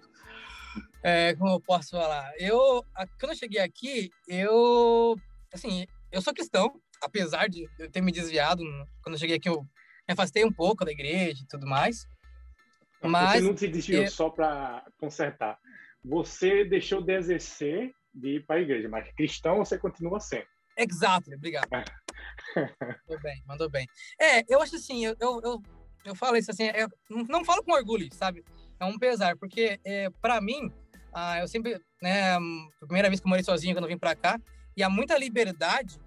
[1.03, 2.31] É, como eu posso falar?
[2.37, 5.15] Eu, a- quando eu cheguei aqui, eu,
[5.53, 8.63] assim, eu sou cristão, apesar de eu ter me desviado,
[9.03, 9.65] quando eu cheguei aqui, eu
[10.05, 12.05] Me afastei um pouco da igreja e tudo mais.
[13.01, 15.57] Você Mas não se desviou só para consertar.
[16.03, 20.45] Você deixou de exercer de ir para a igreja, mas cristão você continua sendo.
[20.77, 21.67] Exato, obrigado.
[23.07, 23.87] mandou bem, mandou bem.
[24.19, 25.61] É, eu acho assim, eu, eu, eu,
[26.05, 26.89] eu falo isso assim, eu
[27.27, 28.43] não falo com orgulho, sabe?
[28.79, 30.71] É um pesar, porque é, para mim,
[31.13, 32.37] ah, eu sempre, né,
[32.79, 34.39] primeira vez que eu morei sozinho, quando eu vim para cá,
[34.75, 35.99] e há muita liberdade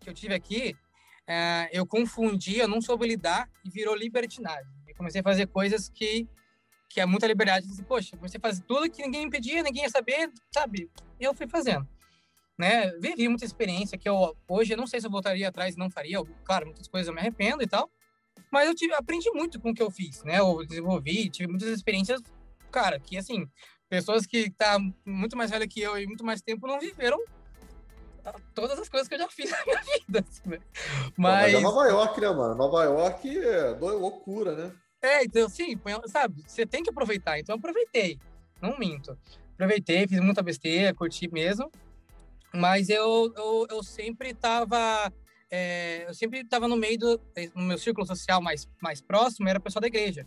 [0.00, 0.74] que eu tive aqui,
[1.26, 4.72] é, eu confundi, eu não soube lidar e virou libertinagem.
[4.86, 6.28] E comecei a fazer coisas que
[6.88, 7.66] que é muita liberdade.
[7.70, 10.90] Assim, Poxa, você faz tudo que ninguém me pedia, ninguém ia saber, sabe?
[11.18, 11.86] Eu fui fazendo.
[12.58, 12.90] Né?
[12.98, 15.90] Vivi muita experiência que eu hoje eu não sei se eu voltaria atrás e não
[15.90, 16.16] faria.
[16.16, 17.90] Eu, claro, muitas coisas eu me arrependo e tal,
[18.50, 20.38] mas eu tive, aprendi muito com o que eu fiz, né?
[20.38, 22.22] Eu desenvolvi, tive muitas experiências,
[22.70, 23.46] cara, que assim,
[23.88, 27.22] pessoas que tá muito mais velha que eu e muito mais tempo não viveram
[28.54, 30.58] todas as coisas que eu já fiz na minha vida, assim, né?
[30.58, 31.52] Pô, Mas...
[31.52, 32.54] Mas, é Nova York, né, mano?
[32.54, 34.72] Nova York é loucura, né?
[35.06, 37.38] É, então, sim, sabe, você tem que aproveitar.
[37.38, 38.18] Então, eu aproveitei,
[38.60, 39.16] não minto.
[39.54, 41.70] Aproveitei, fiz muita besteira, curti mesmo,
[42.52, 45.12] mas eu, eu, eu sempre tava,
[45.48, 47.20] é, eu sempre tava no meio do,
[47.54, 50.26] no meu círculo social mais, mais próximo, era o pessoal da igreja.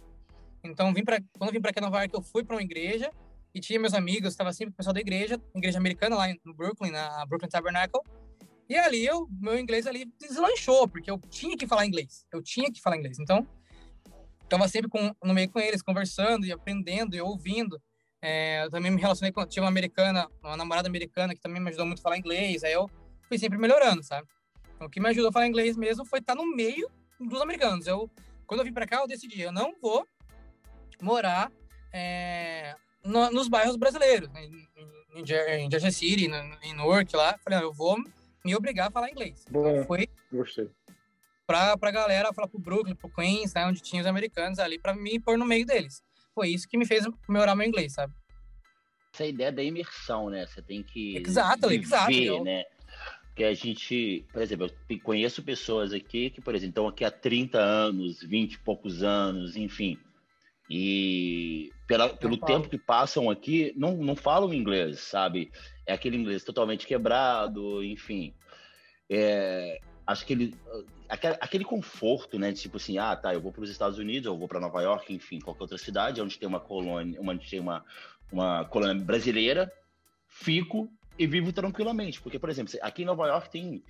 [0.63, 3.11] Então, vim pra, quando eu vim para aqui Nova York, eu fui para uma igreja
[3.53, 6.91] e tinha meus amigos, estava sempre o pessoal da igreja, igreja americana lá no Brooklyn,
[6.91, 8.01] na Brooklyn Tabernacle,
[8.69, 12.71] e ali eu, meu inglês ali deslanchou, porque eu tinha que falar inglês, eu tinha
[12.71, 13.19] que falar inglês.
[13.19, 13.45] Então,
[14.49, 17.81] estava sempre com, no meio com eles, conversando e aprendendo e ouvindo.
[18.21, 21.69] É, eu também me relacionei com tinha uma americana, uma namorada americana que também me
[21.69, 22.63] ajudou muito a falar inglês.
[22.63, 22.89] Aí eu
[23.27, 24.27] fui sempre melhorando, sabe?
[24.75, 27.87] Então, o que me ajudou a falar inglês mesmo foi estar no meio dos americanos.
[27.87, 28.09] Eu,
[28.45, 30.05] quando eu vim para cá, eu decidi, eu não vou
[31.01, 31.51] morar
[31.93, 34.43] é, no- nos bairros brasileiros, né?
[34.43, 37.37] em, em, em Jer- em Jersey City, no- em Newark lá.
[37.43, 37.97] Falei, não, eu vou
[38.45, 39.45] me obrigar a falar inglês.
[39.49, 40.69] Bom, Foi gostei.
[41.49, 44.93] Pra, pra galera falar pro Brooklyn, pro Queens, né, onde tinha os americanos ali, pra
[44.93, 46.03] me pôr no meio deles.
[46.35, 48.13] Foi isso que me fez melhorar meu inglês, sabe?
[49.11, 50.45] Essa ideia da imersão, né?
[50.45, 52.65] Você tem que Exato, viver, exato, eu- né?
[53.25, 57.09] Porque a gente, por exemplo, eu conheço pessoas aqui que, por exemplo, estão aqui há
[57.09, 59.97] 30 anos, 20 e poucos anos, enfim.
[60.69, 65.51] E pela, pelo tempo que passam aqui, não, não falam inglês, sabe?
[65.87, 68.35] É aquele inglês totalmente quebrado, enfim.
[69.09, 70.55] É, acho que ele,
[71.07, 72.51] aquele, aquele conforto, né?
[72.51, 74.81] De tipo assim, ah, tá, eu vou para os Estados Unidos, eu vou para Nova
[74.81, 77.85] York, enfim, qualquer outra cidade onde tem uma colônia, onde tem uma,
[78.31, 79.71] uma colônia brasileira,
[80.27, 82.19] fico e vivo tranquilamente.
[82.21, 83.83] Porque, por exemplo, aqui em Nova York tem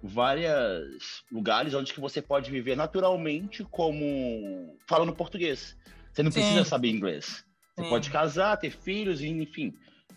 [0.00, 5.76] vários lugares onde que você pode viver naturalmente como falando português.
[6.12, 6.40] Você não Sim.
[6.40, 7.44] precisa saber inglês.
[7.74, 7.88] Você Sim.
[7.88, 9.74] pode casar, ter filhos, e, enfim,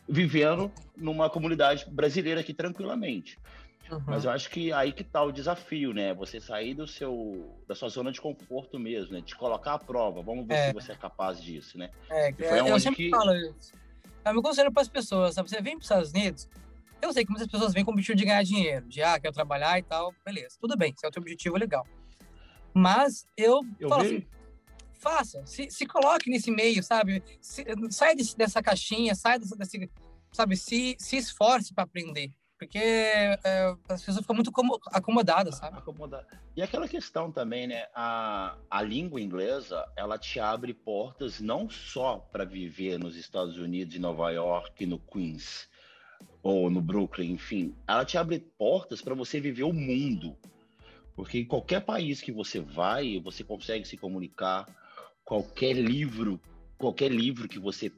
[0.07, 3.39] vivendo numa comunidade brasileira aqui tranquilamente.
[3.91, 4.03] Uhum.
[4.05, 6.13] Mas eu acho que aí que tá o desafio, né?
[6.13, 9.21] Você sair do seu da sua zona de conforto mesmo, né?
[9.21, 10.21] Te colocar à prova.
[10.21, 10.67] Vamos ver É.
[10.67, 11.89] se você é capaz disso, né?
[12.09, 13.73] É, E foi eu aonde sempre que- falo isso.
[14.23, 15.49] É o meu conselho para as pessoas, sabe?
[15.49, 16.47] Você vem para os Estados Unidos,
[17.01, 19.33] eu sei que muitas pessoas vêm com o objetivo de ganhar dinheiro, de, ah, quero
[19.33, 20.57] trabalhar e tal, beleza.
[20.59, 21.85] Tudo bem, se é o teu objetivo, legal.
[22.73, 24.07] Mas eu, Eu falo vi.
[24.17, 24.27] assim,
[24.99, 27.23] faça, se, se coloque nesse meio, sabe?
[27.41, 29.89] Se- sai desse- dessa caixinha, sai desse, desse-
[30.31, 30.55] sabe?
[30.55, 32.31] Se, se esforce para aprender.
[32.59, 35.77] Porque é, as pessoas ficam muito como- acomodadas, sabe?
[35.77, 36.25] Acomodar.
[36.57, 37.87] E aquela questão também, né?
[37.95, 43.95] A, a língua inglesa, ela te abre portas não só para viver nos Estados Unidos,
[43.95, 45.69] em Nova York, no Queens
[46.43, 50.35] ou no Brooklyn, enfim, ela te abre portas para você viver o mundo.
[51.15, 54.65] Porque em qualquer país que você vai, você consegue se comunicar.
[55.23, 56.39] Qualquer livro,
[56.77, 57.91] qualquer livro que você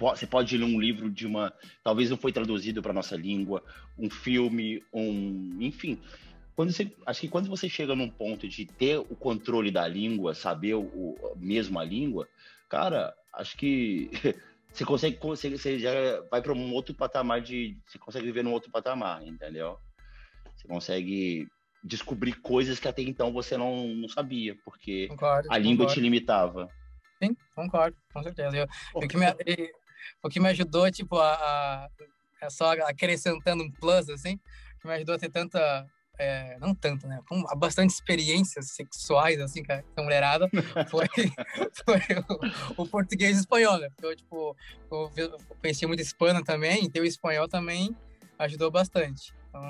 [0.00, 1.52] você pode ler um livro de uma,
[1.84, 3.62] talvez não foi traduzido para nossa língua,
[3.98, 6.00] um filme, um, enfim,
[6.56, 10.34] quando você, acho que quando você chega num ponto de ter o controle da língua,
[10.34, 12.28] saber o, o- mesmo a língua,
[12.68, 14.10] cara, acho que
[14.72, 15.90] você consegue, você, você já
[16.30, 19.78] vai para um outro patamar de, você consegue viver num outro patamar, entendeu?
[20.56, 21.48] Você consegue
[21.82, 25.48] descobrir coisas que até então você não, não sabia, porque Concordo.
[25.50, 25.94] a língua concordo.
[25.94, 26.70] te limitava.
[27.22, 28.56] Sim, concordo, com certeza.
[28.56, 29.26] Eu, o, que me,
[30.22, 31.88] o que me ajudou, tipo, a, a-
[32.42, 34.38] é só acrescentando um plus, assim,
[34.80, 35.86] que me ajudou a ter tanta,
[36.18, 40.48] é, não tanto, né, com bastante experiências sexuais, assim, com a com a mulherada,
[40.90, 41.06] foi,
[41.84, 42.00] foi
[42.76, 44.56] o, o português e o espanhol, né, porque eu, tipo,
[44.90, 47.94] eu, conheci muito hispana também, então o espanhol também
[48.38, 49.34] ajudou bastante.
[49.50, 49.62] Então,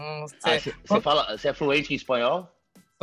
[0.45, 2.49] Ah, você, você fala, você é fluente em espanhol?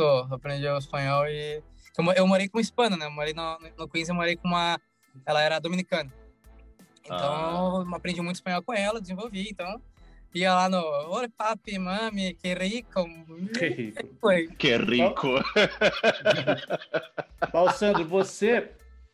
[0.00, 1.62] Sou, aprendi o espanhol e.
[1.98, 3.06] Eu, eu morei com hispana, né?
[3.06, 4.80] Eu morei no, no Queens, eu morei com uma.
[5.26, 6.12] Ela era dominicana.
[7.14, 7.96] Então, Ah.
[7.96, 9.48] aprendi muito espanhol com ela, desenvolvi.
[9.50, 9.80] Então,
[10.34, 10.78] ia lá no
[11.16, 13.08] Oi, papi, mami, que rico.
[13.58, 14.08] Que rico.
[14.20, 14.46] Foi.
[14.48, 15.28] Que rico.
[17.52, 18.70] Paulo Sandro, você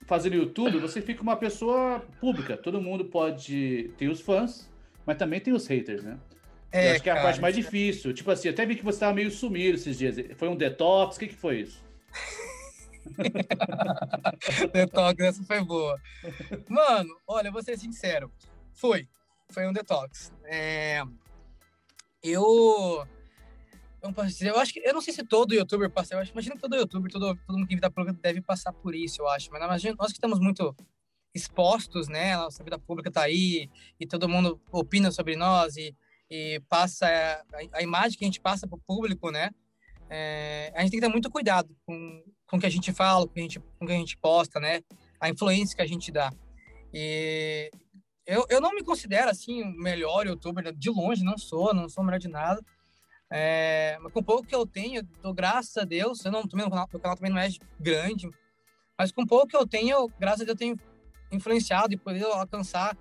[0.07, 2.57] fazendo YouTube, você fica uma pessoa pública.
[2.57, 4.71] Todo mundo pode ter os fãs,
[5.07, 6.19] mas também tem os haters, né?
[6.71, 8.13] É, Eu acho que é a cara, parte mais difícil.
[8.13, 10.17] Tipo assim, até vi que você tava meio sumido esses dias.
[10.37, 11.17] Foi um detox?
[11.17, 11.83] O que, que foi isso?
[14.73, 16.01] detox, essa foi boa.
[16.69, 18.33] Mano, olha, vou ser sincero.
[18.73, 19.09] Foi.
[19.51, 20.33] Foi um detox.
[20.45, 21.03] É,
[22.23, 23.07] Eu.
[24.03, 24.81] Eu, dizer, eu acho que.
[24.81, 26.15] Eu não sei se todo youtuber passa.
[26.15, 28.95] Eu acho, imagina que todo youtuber, todo, todo mundo que vida pública deve passar por
[28.95, 29.51] isso, eu acho.
[29.51, 30.75] Mas nós que estamos muito
[31.35, 32.37] expostos, né?
[32.37, 35.95] Nossa vida pública tá aí e todo mundo opina sobre nós e,
[36.31, 39.51] e passa a, a imagem que a gente passa pro público, né?
[40.09, 42.23] É, a gente tem que ter muito cuidado com,
[42.55, 44.61] com o que a gente fala, com o que a gente, que a gente posta,
[44.61, 44.81] né?
[45.21, 46.33] A influência que a gente dá.
[46.93, 47.69] E
[48.25, 52.05] eu, eu não me considero, assim, o melhor youtuber, de longe, não sou, não sou
[52.05, 52.63] melhor de nada.
[53.29, 56.65] É, mas com o pouco que eu tenho, eu graças a Deus, eu não, também,
[56.65, 57.49] meu, canal, também não é
[57.81, 58.31] grande,
[58.97, 60.79] mas com o pouco que eu tenho, eu, graças a Deus, eu tenho
[61.33, 62.97] influenciado e poder alcançar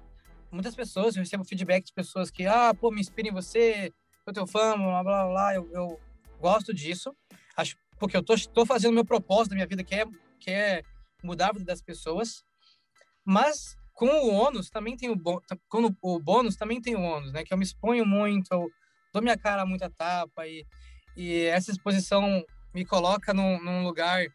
[0.52, 1.16] muitas pessoas.
[1.16, 4.76] Eu recebo feedback de pessoas que, ah, pô, me inspira em você, sou teu fã,
[4.76, 5.54] blá, blá, blá.
[5.54, 6.00] Eu, eu
[6.40, 7.16] gosto disso.
[7.56, 10.06] Acho porque eu tô fazendo meu propósito da minha vida, que é,
[10.40, 10.84] que é
[11.24, 12.44] mudar a vida das pessoas.
[13.26, 17.32] Mas com o ônus também tem o bônus, quando o bônus também tem o ônus,
[17.32, 17.44] né?
[17.44, 18.70] Que eu me exponho muito, eu
[19.14, 20.66] dou minha cara a muita tapa e,
[21.16, 24.26] e essa exposição me coloca num, num lugar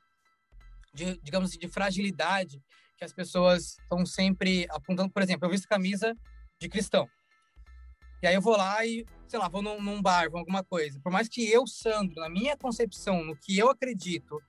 [0.94, 2.62] de, digamos assim, de fragilidade
[2.96, 5.12] que as pessoas estão sempre apontando.
[5.12, 6.14] Por exemplo, eu visto camisa
[6.60, 7.08] de cristão.
[8.22, 11.00] E aí eu vou lá e, sei lá, vou num, num bar, vou alguma coisa.
[11.00, 14.42] Por mais que eu, Sandro, na minha concepção, no que eu acredito,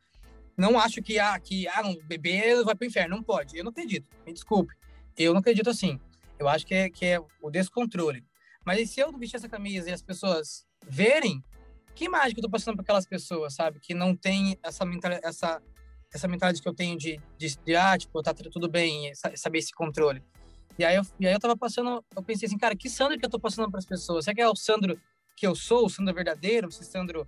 [0.58, 3.16] não acho que, ah, que ah, um bebê vai pro inferno.
[3.16, 3.58] Não pode.
[3.58, 4.08] Eu não acredito.
[4.26, 4.74] Me desculpe.
[5.18, 6.00] Eu não acredito assim.
[6.38, 8.26] Eu acho que é, que é o descontrole.
[8.66, 11.44] Mas se eu vestir essa camisa e as pessoas verem,
[11.96, 13.80] que imagem que eu tô passando para aquelas pessoas, sabe?
[13.80, 15.62] Que não tem essa mentalidade, essa,
[16.14, 19.74] essa mentalidade que eu tenho de, de, de ah, tipo, tá tudo bem, saber esse
[19.74, 20.24] controle.
[20.80, 23.26] E aí, eu, e aí eu tava passando, eu pensei assim, cara, que Sandro que
[23.26, 24.24] eu tô passando para as pessoas?
[24.24, 24.98] Será que é o Sandro
[25.36, 27.28] que eu sou, o Sandro verdadeiro, esse Sandro,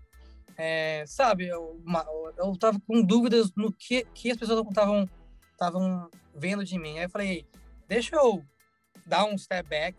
[0.57, 1.49] é, sabe?
[1.49, 2.05] Eu, uma,
[2.37, 5.09] eu tava com dúvidas no que, que as pessoas estavam
[5.51, 6.97] estavam vendo de mim.
[6.97, 7.45] Aí eu falei,
[7.89, 8.41] deixa eu
[9.05, 9.97] dar um step back,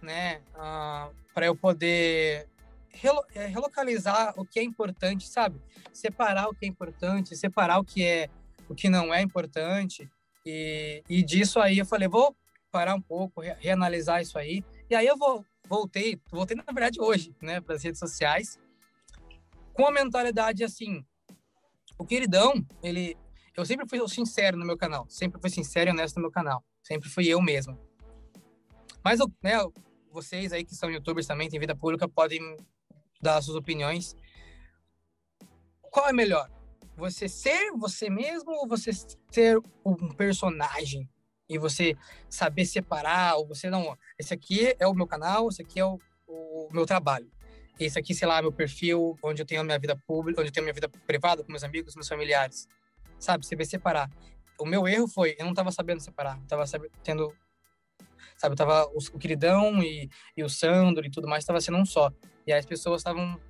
[0.00, 2.48] né, uh, para eu poder
[2.92, 5.60] relo, é, relocalizar o que é importante, sabe?
[5.92, 8.30] Separar o que é importante, separar o que é
[8.68, 10.08] o que não é importante.
[10.46, 12.36] E, e disso aí eu falei, vou
[12.72, 14.64] parar um pouco, re reanalisar isso aí.
[14.90, 18.58] E aí eu vou, voltei, voltei na verdade hoje, né, para as redes sociais,
[19.74, 21.04] com a mentalidade assim,
[21.98, 23.16] o queridão, ele,
[23.56, 26.64] eu sempre fui sincero no meu canal, sempre fui sincero e honesto no meu canal,
[26.82, 27.78] sempre fui eu mesmo.
[29.04, 29.58] Mas, né,
[30.10, 32.56] vocês aí que são youtubers também, têm vida pública, podem
[33.20, 34.16] dar suas opiniões.
[35.80, 36.50] Qual é melhor?
[36.96, 38.90] Você ser você mesmo ou você
[39.30, 41.08] ser um personagem?
[41.52, 41.96] E você
[42.28, 45.98] saber separar, ou você não, esse aqui é o meu canal, esse aqui é o,
[46.26, 47.30] o meu trabalho.
[47.78, 50.52] Esse aqui, sei lá, meu perfil, onde eu tenho a minha vida pública, onde eu
[50.52, 52.68] tenho a minha vida privada com meus amigos, meus familiares.
[53.18, 54.10] Sabe, saber separar.
[54.58, 56.64] O meu erro foi, eu não estava sabendo separar, estava
[57.02, 57.34] tendo
[58.36, 58.54] sabe?
[58.54, 62.10] Eu tava o queridão e, e o Sandro e tudo mais, estava sendo um só.
[62.46, 63.40] E aí as pessoas estavam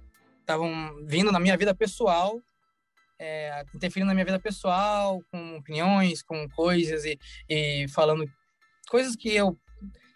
[0.41, 2.41] estavam vindo na minha vida pessoal,
[3.23, 7.17] é, interferindo na minha vida pessoal, com opiniões, com coisas e,
[7.49, 8.29] e falando
[8.89, 9.57] coisas que eu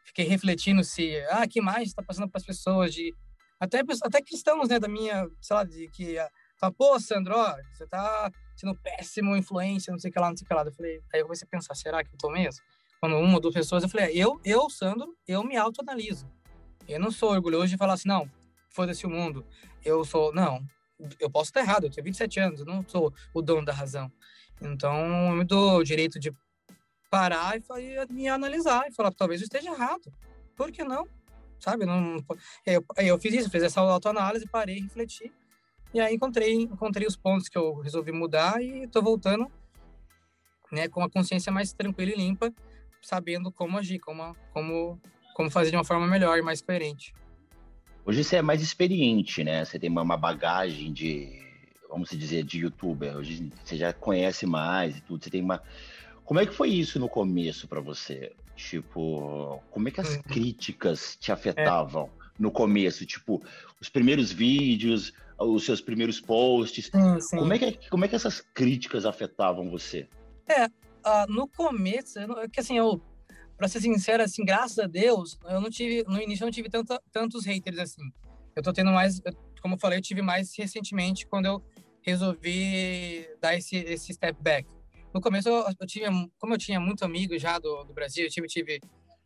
[0.04, 3.14] fiquei refletindo se, ah, que mais está passando para as pessoas de
[3.60, 6.16] até até cristãos, né, da minha, sei lá, de que
[6.58, 7.34] fala, pô, Sandro,
[7.72, 10.64] você tá sendo péssimo influência, não sei o que lá, não sei o que lá.
[10.64, 12.60] Eu falei, aí eu comecei a pensar, será que eu tô mesmo?
[13.00, 16.28] Quando uma ou duas pessoas, eu falei, eu, eu, Sandro, eu me autoanaliso.
[16.88, 18.28] Eu não sou orgulhoso de falar assim, não,
[18.68, 19.46] foda-se o mundo.
[19.84, 20.62] Eu sou, não,
[21.20, 24.10] eu posso estar errado, eu tenho 27 anos, eu não sou o dono da razão.
[24.60, 26.34] Então, eu me dou o direito de
[27.10, 30.12] parar e me analisar e falar, talvez eu esteja errado.
[30.56, 31.06] Por que não?
[31.58, 31.84] Sabe?
[31.84, 32.24] Não,
[32.64, 35.32] eu, eu fiz isso, fiz essa autoanálise, parei, refleti.
[35.92, 39.50] E aí encontrei, encontrei os pontos que eu resolvi mudar e estou voltando
[40.70, 42.52] né, com a consciência mais tranquila e limpa,
[43.00, 45.00] sabendo como agir, como, como,
[45.34, 47.14] como fazer de uma forma melhor e mais coerente.
[48.06, 49.64] Hoje você é mais experiente, né?
[49.64, 51.42] Você tem uma bagagem de,
[51.88, 53.16] vamos dizer, de youtuber.
[53.16, 55.24] Hoje você já conhece mais e tudo.
[55.24, 55.60] Você tem uma.
[56.24, 58.32] Como é que foi isso no começo para você?
[58.54, 60.22] Tipo, como é que as uhum.
[60.22, 62.28] críticas te afetavam é.
[62.38, 63.04] no começo?
[63.04, 63.42] Tipo,
[63.80, 66.86] os primeiros vídeos, os seus primeiros posts.
[66.86, 67.38] Sim, sim.
[67.38, 70.06] Como, é que, como é que essas críticas afetavam você?
[70.46, 73.02] É, uh, no começo, eu, que assim, eu
[73.56, 76.68] pra ser sincero, assim, graças a Deus, eu não tive, no início eu não tive
[76.68, 78.02] tanta, tantos haters assim.
[78.54, 79.20] Eu tô tendo mais,
[79.62, 81.64] como eu falei, eu tive mais recentemente quando eu
[82.02, 84.68] resolvi dar esse, esse step back.
[85.12, 88.30] No começo eu, eu tinha, como eu tinha muito amigo já do, do Brasil, eu
[88.30, 88.80] tive, tive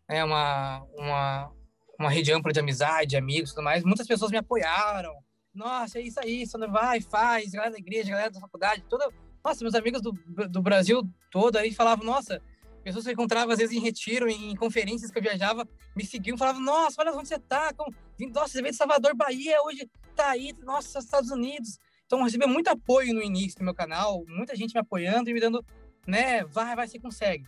[0.08, 1.52] é, uma, uma,
[1.98, 5.14] uma rede ampla de amizade, amigos e tudo mais, muitas pessoas me apoiaram.
[5.52, 9.08] Nossa, é isso aí, Sandro, vai, faz, galera da igreja, galera da faculdade, toda...
[9.44, 10.12] Nossa, meus amigos do,
[10.50, 12.42] do Brasil todo aí falavam, nossa,
[12.82, 15.66] pessoas que eu encontrava às vezes em retiro, em conferências que eu viajava,
[15.96, 17.90] me seguiam, falavam, nossa, olha onde você tá, com...
[18.32, 21.78] nossa, você veio de Salvador, Bahia, hoje tá aí, nossa, Estados Unidos.
[22.06, 25.40] Então, recebi muito apoio no início do meu canal, muita gente me apoiando e me
[25.40, 25.64] dando,
[26.06, 27.46] né, vai, vai, você consegue.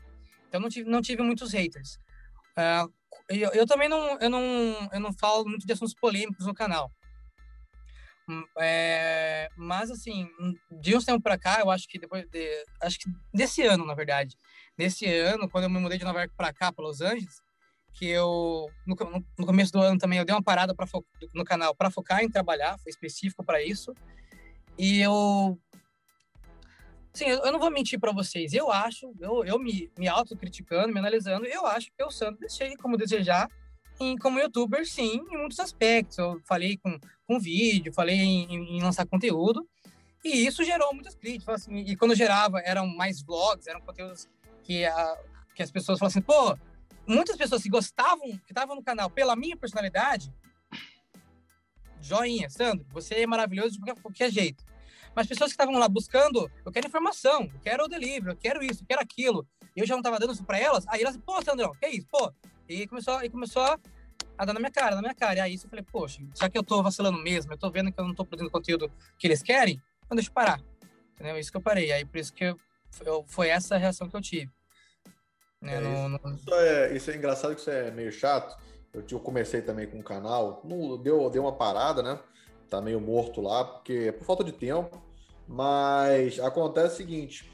[0.48, 1.98] Então, não tive, não tive muitos haters.
[2.56, 2.92] Uh,
[3.28, 4.40] eu, eu, também não eu, não,
[4.92, 6.92] eu não falo muito de assuntos polêmicos no canal.
[8.28, 10.28] Hum, é, mas, assim,
[10.80, 13.94] de uns tempos para cá, eu acho que depois de, acho que desse ano, na
[13.94, 14.36] verdade,
[14.76, 17.42] desse ano, quando eu me mudei de Nova York para cá, para Los Angeles,
[17.92, 18.96] que eu no,
[19.38, 20.86] no, começo do ano também eu dei uma parada para
[21.34, 23.92] no canal para focar em trabalhar, foi específico para isso.
[24.78, 25.58] E eu
[27.12, 28.54] Sim, eu não vou mentir para vocês.
[28.54, 32.74] Eu acho, eu, eu me, me autocriticando, me analisando, eu acho que eu Santo deixei
[32.76, 33.46] como desejar
[34.02, 36.18] em, como youtuber, sim, em muitos aspectos.
[36.18, 39.68] Eu falei com, com vídeo, falei em, em lançar conteúdo,
[40.24, 41.62] e isso gerou muitas críticas.
[41.62, 44.28] Assim, e quando gerava, eram mais vlogs, eram conteúdos
[44.62, 45.18] que, a,
[45.54, 46.56] que as pessoas falavam assim, pô,
[47.06, 50.32] muitas pessoas que gostavam, que estavam no canal pela minha personalidade,
[52.00, 54.64] joinha, Sandro, você é maravilhoso de qualquer, qualquer jeito.
[55.14, 58.62] Mas pessoas que estavam lá buscando, eu quero informação, eu quero o delivery, eu quero
[58.62, 59.46] isso, eu quero aquilo,
[59.76, 62.06] e eu já não estava dando isso para elas, aí elas, pô, Sandrão, que isso,
[62.10, 62.32] pô?
[62.68, 63.78] E começou, e começou a
[64.38, 65.36] dar na minha cara, na minha cara.
[65.36, 68.00] E aí eu falei, poxa, já que eu tô vacilando mesmo, eu tô vendo que
[68.00, 70.60] eu não tô produzindo conteúdo que eles querem, então deixa eu parar.
[71.14, 71.38] Entendeu?
[71.38, 71.92] Isso que eu parei.
[71.92, 72.56] Aí por isso que eu,
[73.04, 74.50] eu foi essa a reação que eu tive.
[75.60, 75.76] Né?
[75.76, 76.34] É, no, no...
[76.34, 78.56] Isso, é, isso é engraçado que isso é meio chato.
[78.92, 82.18] Eu, eu comecei também com o canal, não, deu, deu uma parada, né?
[82.68, 85.00] Tá meio morto lá, porque é por falta de tempo.
[85.46, 87.51] Mas acontece o seguinte: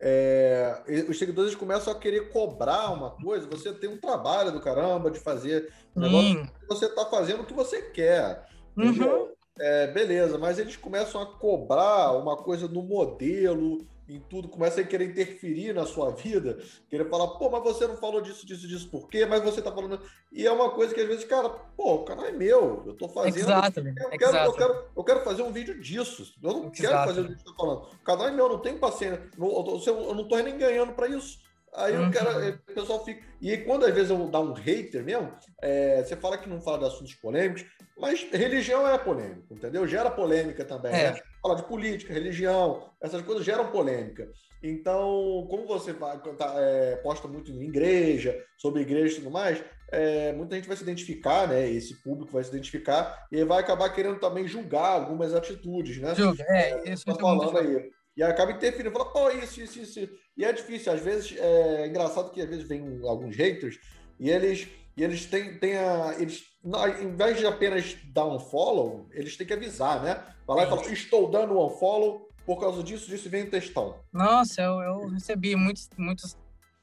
[0.00, 5.10] é, os seguidores começam a querer cobrar uma coisa, você tem um trabalho do caramba
[5.10, 8.46] de fazer um negócio que você está fazendo o que você quer.
[8.76, 9.28] Uhum.
[9.58, 14.84] É, beleza, mas eles começam a cobrar uma coisa no modelo, em tudo, começa a
[14.84, 18.88] querer interferir na sua vida, querer falar, pô, mas você não falou disso, disso, disso,
[18.90, 19.24] por quê?
[19.24, 20.00] Mas você tá falando.
[20.30, 23.08] E é uma coisa que às vezes, cara, pô, o canal é meu, eu tô
[23.08, 23.36] fazendo.
[23.36, 26.34] Exato, eu, quero, eu, quero, eu quero fazer um vídeo disso.
[26.42, 26.74] Eu não Exato.
[26.74, 27.82] quero fazer o que você tá falando.
[27.82, 29.30] O canal é meu, eu não tenho paciência.
[29.38, 31.38] Eu não tô nem ganhando para isso.
[31.76, 32.08] Aí uhum.
[32.08, 33.20] o cara, o pessoal fica.
[33.40, 36.78] E quando às vezes eu dou um hater mesmo, é, você fala que não fala
[36.78, 37.64] de assuntos polêmicos,
[37.98, 39.86] mas religião é polêmico, entendeu?
[39.86, 41.10] Gera polêmica também, é.
[41.12, 41.20] né?
[41.42, 44.30] Fala de política, religião, essas coisas geram polêmica.
[44.62, 49.62] Então, como você vai, tá, é, posta muito em igreja, sobre igreja e tudo mais,
[49.90, 51.68] é, muita gente vai se identificar, né?
[51.68, 56.14] Esse público vai se identificar e vai acabar querendo também julgar algumas atitudes, né?
[56.14, 57.90] Julga, é, isso tá falando aí.
[58.16, 60.08] E acaba interferindo, fala, pô, isso, isso, isso.
[60.36, 63.78] E é difícil, às vezes, é engraçado que às vezes vem alguns haters
[64.18, 66.14] e eles, e eles têm, têm a.
[66.18, 70.22] Eles, ao invés de apenas dar um follow, eles têm que avisar, né?
[70.46, 73.98] Falar e falar, estou dando um follow por causa disso, disso vem um textão.
[74.12, 76.36] Nossa, eu, eu recebi muitos, muitos,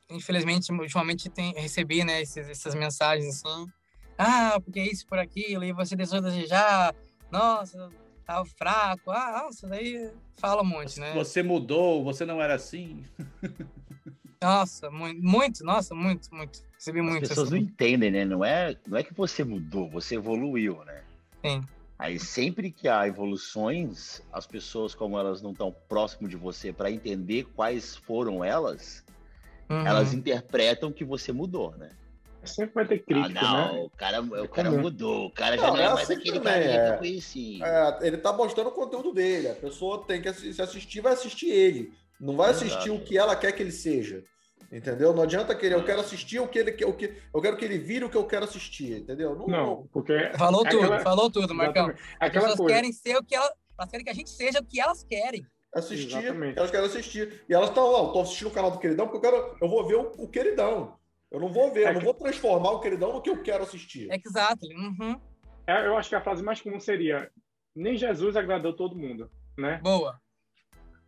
[0.10, 3.68] infelizmente, ultimamente tem, recebi, né, esses, essas mensagens assim.
[4.18, 6.94] Ah, porque é isso por aquilo, e você deixou desejar.
[7.32, 7.90] Nossa,
[8.32, 9.12] tava fraco.
[9.12, 11.14] Ah, isso daí fala muito, né?
[11.14, 13.04] Você mudou, você não era assim.
[14.42, 16.64] Nossa, muito, muito, nossa, muito, muito.
[16.74, 17.22] Recebi muito.
[17.22, 17.58] As pessoas assim.
[17.58, 18.26] não entendem, né?
[18.26, 21.04] Não é, não é que você mudou, você evoluiu, né?
[21.46, 21.62] Sim.
[22.00, 26.90] Aí sempre que há evoluções, as pessoas, como elas não estão próximo de você para
[26.90, 29.06] entender quais foram elas,
[29.70, 29.86] uhum.
[29.86, 31.92] elas interpretam que você mudou, né?
[32.44, 33.82] Sempre vai ter crítica, ah, não, né?
[33.84, 36.40] O cara, o cara mudou, o cara já não, não é, é mais assim aquele
[36.40, 36.88] cara é.
[36.88, 37.64] que eu conheci.
[37.64, 39.50] É, ele tá mostrando o conteúdo dele.
[39.50, 41.94] A pessoa tem que se assistir, vai assistir ele.
[42.20, 44.24] Não vai assistir o que ela quer que ele seja.
[44.72, 45.14] Entendeu?
[45.14, 47.66] Não adianta querer, eu quero assistir o que ele quer, o que eu quero que
[47.66, 49.36] ele vire o que eu quero assistir, entendeu?
[49.36, 51.00] Não, não porque falou tudo, aquela...
[51.02, 51.94] falou tudo, Marcão.
[52.18, 52.74] As pessoas coisa.
[52.74, 55.46] querem ser o que elas, elas querem que a gente seja o que elas querem
[55.76, 56.58] assistir, Exatamente.
[56.58, 57.44] elas querem assistir.
[57.50, 59.86] E elas estão lá, estou assistindo o canal do Queridão porque eu quero, eu vou
[59.86, 60.98] ver o, o Queridão.
[61.32, 63.64] Eu não vou ver, é eu não vou transformar o queridão no que eu quero
[63.64, 64.10] assistir.
[64.12, 64.68] Exato.
[64.68, 65.20] Uhum.
[65.66, 67.32] É, eu acho que a frase mais comum seria:
[67.76, 69.80] nem Jesus agradou todo mundo, né?
[69.82, 70.20] Boa.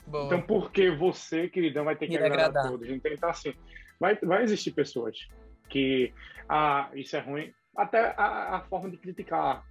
[0.07, 0.26] Boa.
[0.26, 2.89] Então, por que você, queridão, vai ter que agradar, agradar todos?
[2.89, 3.53] Então, então, assim,
[3.99, 5.28] vai, vai existir pessoas
[5.69, 6.13] que,
[6.47, 7.53] ah, isso é ruim.
[7.76, 9.65] Até a, a forma de criticar,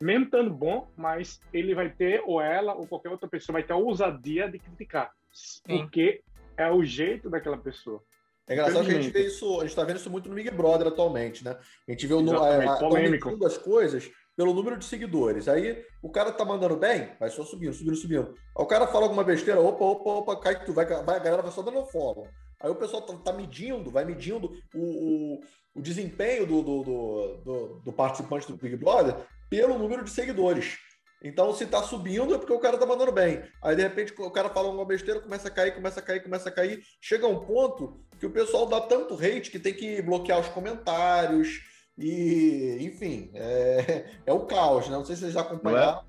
[0.00, 3.72] mesmo estando bom, mas ele vai ter, ou ela, ou qualquer outra pessoa, vai ter
[3.72, 5.12] a ousadia de criticar.
[5.32, 5.78] Sim.
[5.78, 6.22] Porque
[6.56, 8.02] é o jeito daquela pessoa.
[8.50, 10.50] É engraçado que a gente vê isso, a gente tá vendo isso muito no Big
[10.50, 11.56] Brother atualmente, né?
[11.88, 15.46] A gente vê o número das coisas pelo número de seguidores.
[15.46, 18.34] Aí o cara tá mandando bem, vai só subindo, subindo, subindo.
[18.58, 21.42] Aí o cara fala alguma besteira, opa, opa, opa, cai tu vai, vai, a galera
[21.42, 22.26] vai só dando follow.
[22.60, 25.40] Aí o pessoal tá, tá medindo, vai medindo o, o,
[25.76, 29.14] o desempenho do, do, do, do, do participante do Big Brother
[29.48, 30.76] pelo número de seguidores.
[31.22, 33.42] Então, se tá subindo, é porque o cara tá mandando bem.
[33.62, 36.48] Aí, de repente, o cara fala uma besteira, começa a cair, começa a cair, começa
[36.48, 36.82] a cair.
[37.00, 41.60] Chega um ponto que o pessoal dá tanto hate que tem que bloquear os comentários.
[41.98, 44.96] E, enfim, é, é o caos, né?
[44.96, 46.04] Não sei se vocês já acompanharam.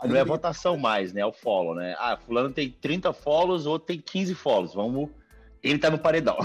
[0.00, 1.22] Não é, não é votação mais, né?
[1.22, 1.96] É o follow, né?
[1.98, 4.74] Ah, fulano tem 30 follows, outro tem 15 follows.
[4.74, 5.10] Vamos...
[5.60, 6.36] Ele tá no paredão.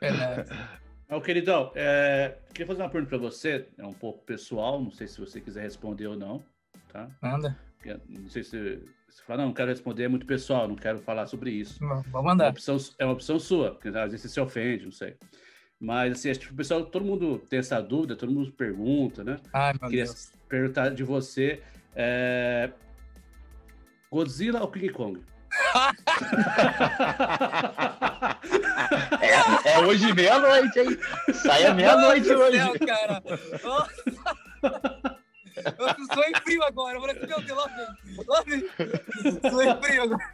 [0.00, 0.50] Verdade.
[1.12, 5.06] Ô, queridão, é, queria fazer uma pergunta para você, é um pouco pessoal, não sei
[5.06, 6.42] se você quiser responder ou não,
[6.90, 7.06] tá?
[7.20, 7.54] Manda.
[8.08, 11.26] Não sei se você fala, não, não quero responder, é muito pessoal, não quero falar
[11.26, 11.78] sobre isso.
[12.10, 12.44] Vou mandar.
[12.44, 15.14] É uma opção, é uma opção sua, porque às vezes você se ofende, não sei.
[15.78, 19.38] Mas, assim, o pessoal, todo mundo tem essa dúvida, todo mundo pergunta, né?
[19.52, 20.32] Ai, meu Queria Deus.
[20.48, 21.62] perguntar de você,
[21.94, 22.70] é...
[24.10, 25.22] Godzilla ou King Kong?
[29.20, 30.98] é, é, hoje meia-noite, hein?
[31.34, 32.58] Sai a meia-noite hoje.
[32.58, 33.22] Céu, cara.
[35.78, 36.96] Eu sou em frio agora.
[36.96, 37.86] Eu falei assim, meu Deus, lá vem.
[38.26, 39.50] Lá vem.
[39.50, 40.32] Sou em frio agora.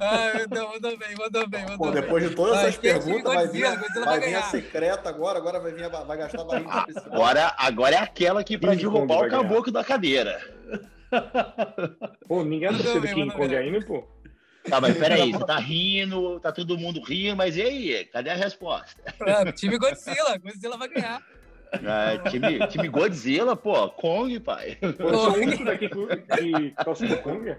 [0.00, 3.66] Ai, Deus, mandou bem, mandou bem, mandou Pô, depois de todas essas perguntas, vai vir,
[4.04, 7.98] vai vir a secreta agora, agora vai, vir, vai gastar a barriga agora, agora é
[7.98, 10.40] aquela que pra derrubar o caboclo da cadeira.
[12.26, 14.13] Pô, ninguém tá do King Kong ainda, pô.
[14.68, 18.04] Tá, mas peraí, você tá rindo, tá todo mundo rindo, mas e aí?
[18.06, 19.00] Cadê a resposta?
[19.20, 21.22] É, time Godzilla, Godzilla vai ganhar.
[21.82, 24.78] É, time, time Godzilla, pô, Kong, pai.
[24.96, 27.56] Pô, eu sou o único daqui que torce pro Kong.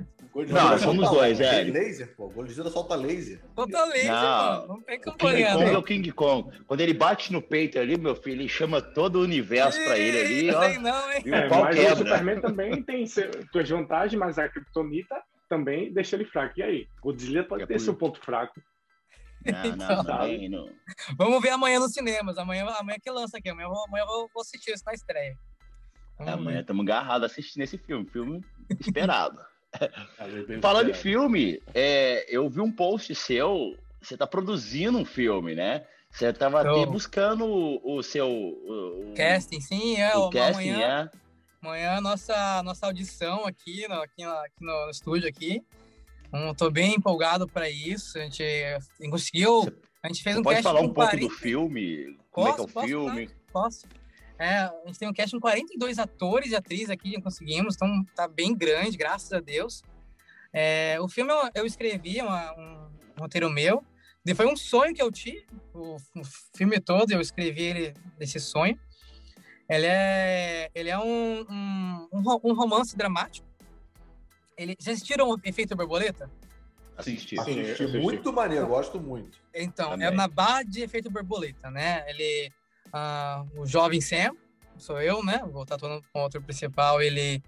[0.47, 1.63] Não, somos dois, é.
[1.63, 2.29] laser, pô.
[2.29, 3.39] Godzilla solta laser.
[3.55, 6.59] Solta laser, não, Não tem o King Kong é o King Kong.
[6.67, 10.21] Quando ele bate no peito ali, meu filho, ele chama todo o universo pra ele
[10.21, 10.79] ali, ó.
[10.79, 11.21] Não, hein?
[11.25, 11.93] E o é, mas quebra.
[11.93, 16.59] o Superman também tem suas vantagens, mas a Kryptonita também deixa ele fraco.
[16.59, 16.87] E aí?
[17.01, 18.61] Godzilla pode é ter seu ponto fraco.
[19.45, 20.69] Não, não, também não.
[21.17, 22.37] Vamos ver amanhã nos cinemas.
[22.37, 23.49] Amanhã, amanhã que lança aqui.
[23.49, 25.37] Amanhã, amanhã eu vou assistir isso na estreia.
[26.17, 28.05] Vamos amanhã estamos agarrados assistindo esse filme.
[28.09, 28.43] Filme
[28.79, 29.39] esperado.
[30.61, 33.77] Falando em filme, é, eu vi um post seu.
[34.01, 35.85] Você está produzindo um filme, né?
[36.09, 38.29] Você estava buscando o, o seu.
[38.29, 40.15] O, casting, sim, é.
[40.15, 41.17] O casting, amanhã, é.
[41.65, 45.63] Amanhã nossa nossa audição aqui no, aqui no, aqui no estúdio aqui.
[46.51, 48.19] Estou bem empolgado para isso.
[48.19, 48.43] A gente
[49.09, 49.63] conseguiu.
[50.03, 51.27] A gente fez um pode falar um pouco 40...
[51.27, 52.19] do filme?
[52.29, 53.29] Como posso, é que é o filme?
[53.51, 53.87] Posso.
[54.37, 58.05] É, a gente tem um cast com 42 atores e atrizes aqui, já conseguimos, então
[58.15, 59.81] tá bem grande, graças a Deus.
[60.53, 63.83] É, o filme eu, eu escrevi, uma, um, um roteiro meu,
[64.35, 66.23] foi um sonho que eu tive, o, o,
[66.55, 68.77] filme todo eu escrevi ele desse sonho.
[69.67, 72.07] Ele é, ele é um, um,
[72.43, 73.47] um romance dramático.
[74.57, 76.29] Ele, vocês assistiram o Efeito Borboleta?
[76.97, 77.39] Assisti.
[77.39, 77.97] Assisti, assisti.
[77.97, 79.37] muito maneiro, gosto muito.
[79.53, 80.07] Então, Também.
[80.07, 82.09] é na barra de Efeito Borboleta, né?
[82.09, 82.51] Ele
[82.93, 84.31] uh, o jovem Sam,
[84.77, 85.41] sou eu, né?
[85.51, 87.01] Vou estar todo com outro principal.
[87.01, 87.41] Ele,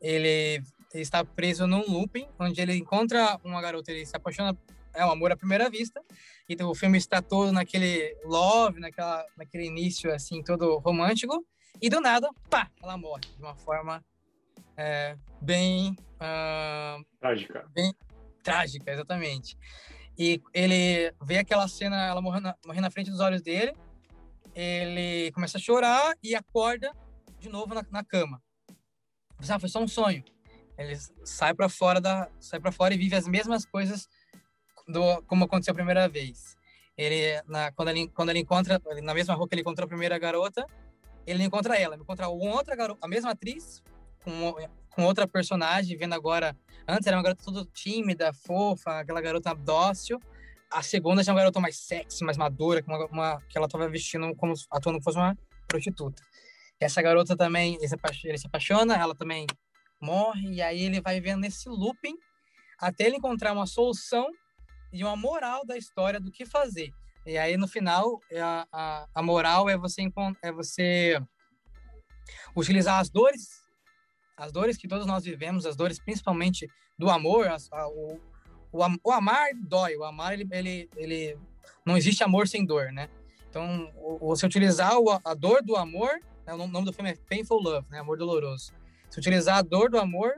[0.00, 0.62] ele
[0.94, 4.56] está preso num looping, onde ele encontra uma garota, ele se apaixona,
[4.94, 6.02] é um amor à primeira vista.
[6.48, 11.44] Então o filme está todo naquele love, naquela, naquele início assim todo romântico.
[11.80, 14.04] E do nada, pá, ela morre de uma forma
[14.76, 17.66] é, bem uh, trágica.
[17.72, 17.94] Bem
[18.42, 19.56] trágica, exatamente.
[20.18, 23.72] E ele vê aquela cena, ela morrendo na, morrendo na frente dos olhos dele
[24.54, 26.92] ele começa a chorar e acorda
[27.38, 28.42] de novo na, na cama.
[29.48, 30.22] Ah, foi só um sonho.
[30.76, 34.08] Ele sai para fora da, sai para fora e vive as mesmas coisas
[34.90, 36.56] do como aconteceu a primeira vez.
[36.96, 40.18] Ele na, quando ele quando ele encontra na mesma rua que ele encontrou a primeira
[40.18, 40.66] garota,
[41.26, 43.82] ele encontra ela, ele encontra outra garota, a mesma atriz
[44.22, 44.54] com
[44.90, 50.20] com outra personagem, vendo agora antes era uma garota toda tímida, fofa, aquela garota dócil
[50.70, 53.88] a segunda já é uma garota mais sexy, mais madura, uma, uma, que ela estava
[53.88, 55.36] vestindo como atuando como fosse uma
[55.66, 56.22] prostituta.
[56.80, 59.46] E essa garota também, ele se, ele se apaixona, ela também
[60.00, 62.16] morre, e aí ele vai vendo esse looping
[62.78, 64.26] até ele encontrar uma solução
[64.92, 66.90] e uma moral da história do que fazer.
[67.26, 70.10] E aí no final é a, a, a moral é você
[70.42, 71.20] é você
[72.56, 73.62] utilizar as dores,
[74.36, 76.66] as dores que todos nós vivemos, as dores principalmente
[76.98, 78.20] do amor, a, a, o,
[78.72, 81.38] o, o amar dói, o amar ele, ele, ele
[81.84, 83.08] não existe amor sem dor, né?
[83.48, 84.92] Então, você utilizar
[85.24, 86.10] a dor do amor,
[86.46, 87.98] né, o nome do filme é Painful Love, né?
[87.98, 88.72] Amor doloroso.
[89.08, 90.32] Você utilizar a dor do amor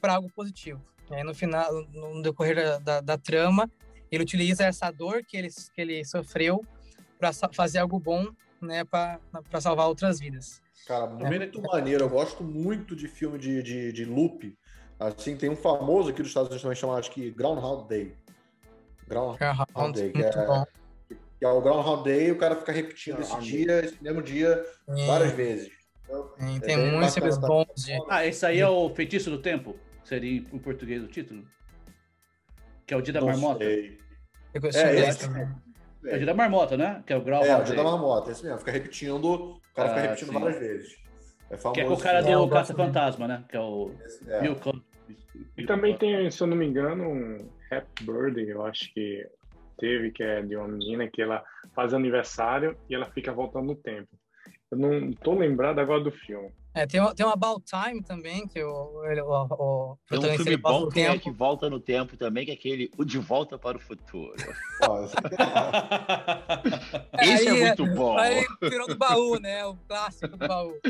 [0.00, 0.80] para algo positivo.
[1.10, 3.68] E aí, no final, no decorrer da, da, da trama,
[4.12, 6.64] ele utiliza essa dor que ele, que ele sofreu
[7.18, 8.28] para fazer algo bom,
[8.60, 9.20] né, para
[9.60, 10.60] salvar outras vidas.
[10.86, 11.62] Cara, muito é.
[11.62, 12.04] maneiro.
[12.04, 14.56] Eu gosto muito de filme de, de, de loop.
[14.98, 18.16] Assim, tem um famoso aqui dos Estados Unidos também chamado, acho que Groundhog Day.
[19.08, 19.38] Groundhog
[19.94, 20.30] Day, que é,
[21.38, 24.64] que é, o Groundhog Day o cara fica repetindo esse dia, esse mesmo dia,
[25.06, 25.72] várias vezes.
[26.04, 27.66] Então, é, tem muitos filmes bons.
[27.76, 27.98] De...
[28.08, 29.76] Ah, esse aí é o Feitiço do Tempo?
[30.04, 31.44] Seria em português o título?
[32.86, 33.64] Que é o Dia da Não Marmota?
[33.64, 34.01] Sei.
[34.54, 35.24] Eu é, esse,
[36.04, 37.02] é o Dia da Marmota, né?
[37.06, 37.44] Que é o Grau.
[37.44, 38.58] É, o Dia da Marmota, esse mesmo.
[38.58, 40.38] Fica repetindo, o cara fica ah, repetindo sim.
[40.38, 40.96] várias vezes.
[41.50, 41.74] É famoso.
[41.74, 43.44] Que é com o cara do Caça-Fantasma, né?
[43.48, 43.92] Que é o
[44.26, 44.40] é.
[44.40, 44.56] Bill
[45.56, 49.26] E também tem, se eu não me engano, um Happy Birthday, eu acho que
[49.78, 51.42] teve, que é de uma menina que ela
[51.74, 54.08] faz aniversário e ela fica voltando no tempo.
[54.70, 56.50] Eu não tô lembrado agora do filme.
[56.74, 60.56] É, tem, tem um About Time também, que o, ele, o, o Tem um filme
[60.56, 63.76] bom que, é, que volta no tempo também, que é aquele O De Volta para
[63.76, 64.34] o Futuro.
[67.20, 68.16] Esse é aí, é muito bom.
[68.16, 69.66] Aí virou do baú, né?
[69.66, 70.80] O clássico do baú.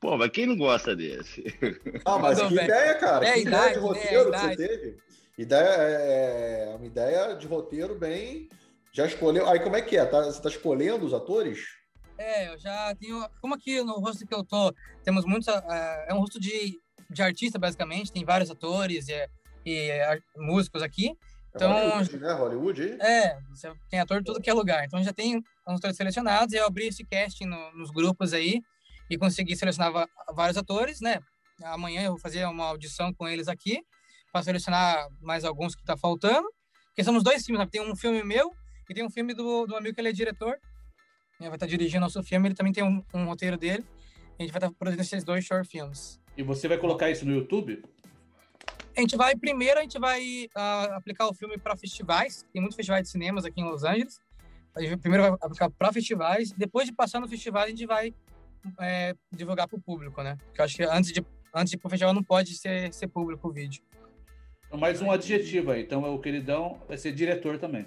[0.00, 1.44] Pô, mas quem não gosta desse?
[2.04, 3.26] Ah, mas que ideia, cara.
[3.26, 4.96] É, que idade, ideia de roteiro é, que você teve.
[5.36, 8.48] Ideia, é, é uma ideia de roteiro bem...
[8.90, 9.46] Já escolheu...
[9.46, 10.06] Aí como é que é?
[10.06, 11.76] Tá, você tá escolhendo os atores?
[12.18, 13.28] É, eu já tenho.
[13.40, 14.72] Como aqui no rosto que eu tô,
[15.04, 15.48] temos muitos.
[15.48, 15.62] Uh,
[16.08, 19.28] é um rosto de, de artista, basicamente, tem vários atores e,
[19.64, 21.08] e uh, músicos aqui.
[21.08, 21.14] É
[21.56, 22.32] então, Hollywood, né?
[22.32, 22.82] Hollywood?
[23.00, 23.38] É,
[23.88, 24.84] tem ator de tudo que é lugar.
[24.84, 28.60] Então já tem uns atores selecionados e eu abri esse casting no, nos grupos aí
[29.08, 31.18] e consegui selecionar vários atores, né?
[31.64, 33.80] Amanhã eu vou fazer uma audição com eles aqui
[34.30, 36.46] para selecionar mais alguns que tá faltando.
[36.88, 37.68] Porque somos dois filmes, né?
[37.70, 38.52] tem um filme meu
[38.88, 40.58] e tem um filme do, do amigo que ele é diretor
[41.40, 43.84] vai estar dirigindo nosso filme, ele também tem um, um roteiro dele.
[44.38, 46.20] A gente vai estar produzindo esses dois short films.
[46.36, 47.82] E você vai colocar isso no YouTube?
[48.96, 52.44] A gente vai, primeiro, a gente vai uh, aplicar o filme para festivais.
[52.52, 54.18] Tem muitos festivais de cinemas aqui em Los Angeles.
[54.74, 56.52] A gente primeiro vai aplicar para festivais.
[56.52, 58.14] Depois de passar no festival, a gente vai
[58.80, 60.36] é, divulgar para o público, né?
[60.46, 61.24] Porque eu acho que antes de,
[61.54, 63.82] antes de ir para o festival não pode ser, ser público o vídeo.
[64.72, 65.82] Mais um adjetivo aí.
[65.82, 67.86] Então, o queridão vai ser diretor também.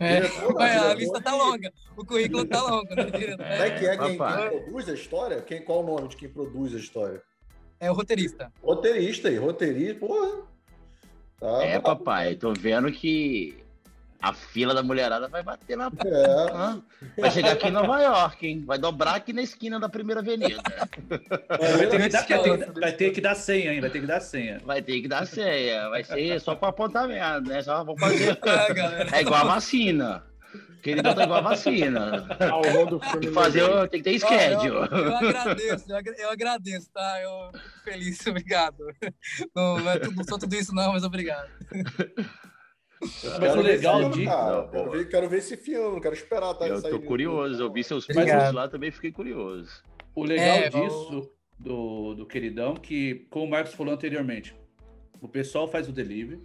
[0.00, 0.18] É,
[0.90, 2.94] a lista tá longa, o currículo tá longo.
[2.94, 3.04] Né?
[3.38, 5.40] É que é quem, quem, produz a história?
[5.42, 7.22] Quem, qual o nome de quem produz a história?
[7.80, 8.52] É o roteirista.
[8.62, 10.42] Roteirista aí, roteirista, porra.
[11.40, 13.56] Tá, é, papai, tô vendo que
[14.20, 15.86] a fila da mulherada vai bater na.
[15.86, 17.20] É.
[17.20, 18.64] Vai chegar aqui em Nova York, hein?
[18.66, 20.60] Vai dobrar aqui na esquina da primeira avenida.
[21.48, 23.80] Vai ter, que dar, vai, ter, vai ter que dar senha, hein?
[23.80, 24.60] Vai ter que dar senha.
[24.64, 25.88] Vai ter que dar senha.
[25.88, 27.62] Vai ser só para apontamento, né?
[27.62, 28.38] Só vamos fazer.
[29.12, 30.24] É, é igual a vacina.
[30.82, 32.26] Querido, tá igual a vacina.
[33.12, 34.88] Tem que fazer, tem que ter schedule.
[34.90, 35.84] Eu, eu, agradeço,
[36.18, 37.20] eu agradeço, tá?
[37.20, 38.84] Eu fico feliz, obrigado.
[39.54, 41.48] Não, não, é tudo, não sou tudo isso, não, mas obrigado.
[43.40, 44.30] Mas o legal disso.
[44.70, 46.54] Quero ver, quero ver esse filme, quero esperar.
[46.54, 49.82] Tá, eu tô curioso, eu vi seus filmes lá também fiquei curioso.
[50.14, 54.54] O legal é, disso, do, do queridão, que, como o Marcos falou anteriormente,
[55.20, 56.40] o pessoal faz o delivery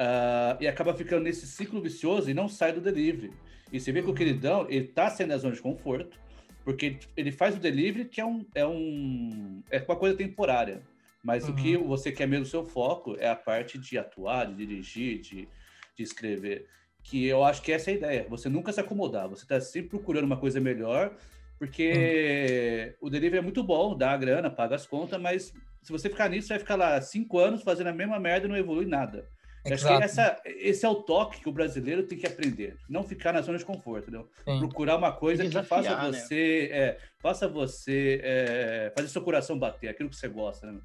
[0.00, 3.32] uh, e acaba ficando nesse ciclo vicioso e não sai do delivery.
[3.72, 6.18] E você vê que o queridão, ele tá saindo da zona de conforto,
[6.64, 8.44] porque ele faz o delivery, que é um.
[8.54, 10.82] É, um, é uma coisa temporária.
[11.22, 11.50] Mas uhum.
[11.50, 11.88] o que uhum.
[11.88, 15.48] você quer mesmo, o seu foco, é a parte de atuar, de dirigir, de
[15.96, 16.66] de escrever.
[17.02, 18.26] Que eu acho que essa é a ideia.
[18.28, 21.16] Você nunca se acomodar, você está sempre procurando uma coisa melhor,
[21.58, 23.06] porque hum.
[23.06, 26.28] o delivery é muito bom, dá a grana, paga as contas, mas se você ficar
[26.28, 29.28] nisso, você vai ficar lá cinco anos fazendo a mesma merda e não evolui nada.
[29.72, 32.76] Acho que essa, esse é o toque que o brasileiro tem que aprender.
[32.88, 34.28] Não ficar na zona de conforto, entendeu?
[34.58, 36.12] Procurar uma coisa que faça né?
[36.12, 36.78] você, né?
[36.78, 40.80] é, faça você é, fazer seu coração bater, aquilo que você gosta, né?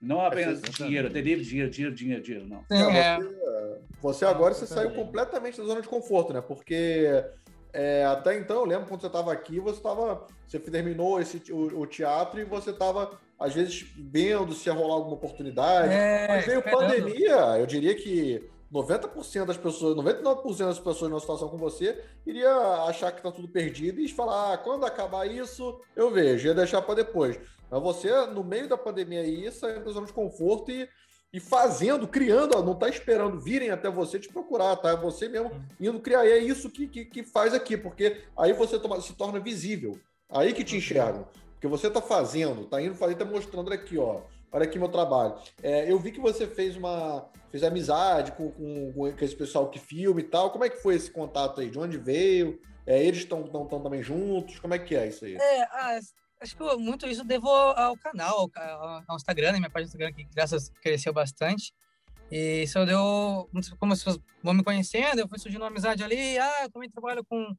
[0.00, 2.64] Não apenas dinheiro, delivery, dinheiro, dinheiro, dinheiro, dinheiro, não.
[2.70, 3.18] É.
[3.18, 6.40] Você, você, agora você saiu completamente da zona de conforto, né?
[6.40, 7.08] Porque
[7.72, 10.26] é, até então, eu lembro quando você estava aqui, você estava.
[10.46, 14.94] Você terminou esse, o, o, teatro e você estava, às vezes, vendo se ia rolar
[14.94, 15.92] alguma oportunidade.
[15.92, 16.80] É, Mas veio esperando.
[16.80, 22.50] pandemia, eu diria que 90% das pessoas, 99% das pessoas na situação com você iria
[22.88, 26.80] achar que está tudo perdido e falar: ah, quando acabar isso, eu vejo, ia deixar
[26.80, 27.38] para depois.
[27.70, 30.88] Mas você, no meio da pandemia aí, saindo da zona de conforto e,
[31.32, 34.90] e fazendo, criando, não está esperando virem até você te procurar, tá?
[34.90, 35.50] É você mesmo
[35.80, 36.26] indo criar.
[36.26, 39.98] E é isso que, que, que faz aqui, porque aí você toma, se torna visível.
[40.30, 40.78] Aí que te uhum.
[40.78, 41.28] enxergam.
[41.52, 44.20] Porque você está fazendo, está indo fazer, está mostrando aqui, ó.
[44.50, 45.34] Olha aqui meu trabalho.
[45.62, 47.28] É, eu vi que você fez uma.
[47.50, 50.50] fez amizade com, com, com esse pessoal que filma e tal.
[50.50, 51.68] Como é que foi esse contato aí?
[51.68, 52.58] De onde veio?
[52.86, 54.58] É, eles estão também juntos?
[54.58, 55.36] Como é que é isso aí?
[55.36, 55.98] É, ah,
[56.40, 58.50] acho que muito isso devo ao canal,
[59.06, 59.58] ao, Instagram, né?
[59.58, 61.72] minha página do Instagram, que graças cresceu bastante.
[62.30, 66.38] E isso deu, como as pessoas vão me conhecendo, eu fui surgindo uma amizade ali,
[66.38, 67.56] ah, eu também trabalho com,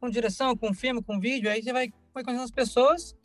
[0.00, 3.16] com direção, com filme, com vídeo, aí você vai, vai conhecendo as pessoas,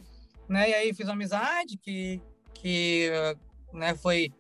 [0.48, 0.70] né?
[0.70, 2.22] E aí fiz uma amizade que,
[2.54, 3.10] que
[3.74, 4.32] né, foi,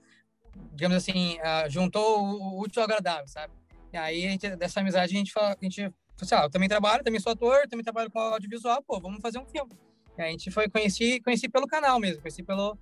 [0.74, 3.52] digamos assim, uh, juntou o útil ao agradável, sabe?
[3.92, 5.92] E aí, gente, dessa amizade, a gente fala, a gente,
[6.22, 9.40] assim, ah, eu também trabalho, também sou ator, também trabalho com audiovisual, pô, vamos fazer
[9.40, 9.72] um filme.
[10.18, 12.78] A gente foi, conheci, conheci pelo canal mesmo, conheci pelo,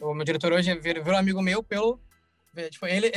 [0.00, 2.00] o meu diretor hoje virou amigo meu pelo,
[2.70, 3.10] tipo, ele,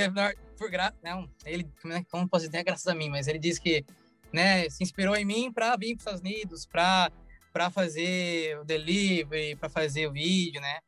[0.58, 3.60] por gra, não, ele, né, como posso dizer, é graças a mim, mas ele disse
[3.60, 3.84] que,
[4.32, 7.12] né, se inspirou em mim para vir para os Estados Unidos, para
[7.52, 10.80] para fazer o delivery, para fazer o vídeo, né?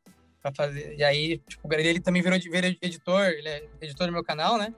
[0.41, 0.95] Para fazer.
[0.95, 4.73] E aí, tipo, ele também virou, virou editor, ele é editor do meu canal, né?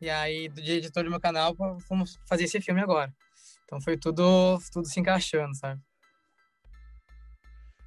[0.00, 1.54] E aí, de editor do meu canal,
[1.86, 3.14] fomos fazer esse filme agora.
[3.64, 5.80] Então foi tudo, tudo se encaixando, sabe?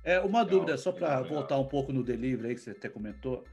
[0.04, 3.46] É, uma dúvida, só para voltar um pouco no delivery aí, que você até comentou,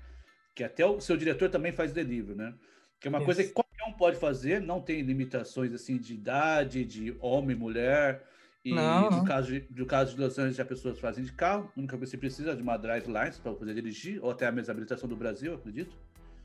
[0.55, 2.55] que até o seu diretor também faz delivery, né?
[2.98, 3.24] Que é uma Isso.
[3.24, 8.24] coisa que qualquer um pode fazer, não tem limitações assim de idade, de homem, mulher.
[8.62, 11.72] E não, no, Caso de, no caso de Los Angeles, as pessoas fazem de carro.
[11.74, 14.30] A única coisa que você precisa é de uma drive license para poder dirigir, ou
[14.30, 15.96] até a mesma habilitação do Brasil, acredito.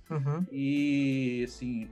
[0.09, 0.45] Uhum.
[0.49, 1.89] E, assim,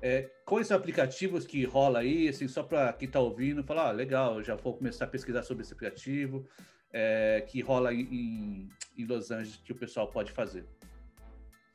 [0.00, 4.42] é, quais aplicativos que rola aí, assim, só para quem está ouvindo, falar, ah, legal,
[4.42, 6.46] já vou começar a pesquisar sobre esse aplicativo,
[6.92, 10.66] é, que rola em, em Los Angeles, que o pessoal pode fazer.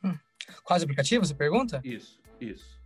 [0.03, 0.17] Hum.
[0.63, 1.81] Quais aplicativos, você pergunta?
[1.83, 2.83] Isso, isso.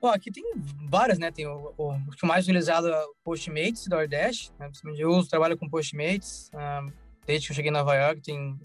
[0.00, 0.44] Bom, aqui tem
[0.88, 1.30] várias, né?
[1.30, 4.52] Tem o, o, o que mais utilizado é o Postmates, da Nordeste.
[4.58, 4.70] Né?
[4.96, 6.50] Eu uso, trabalho com Postmates.
[6.54, 6.92] Um,
[7.26, 8.58] desde que eu cheguei em Nova York, tem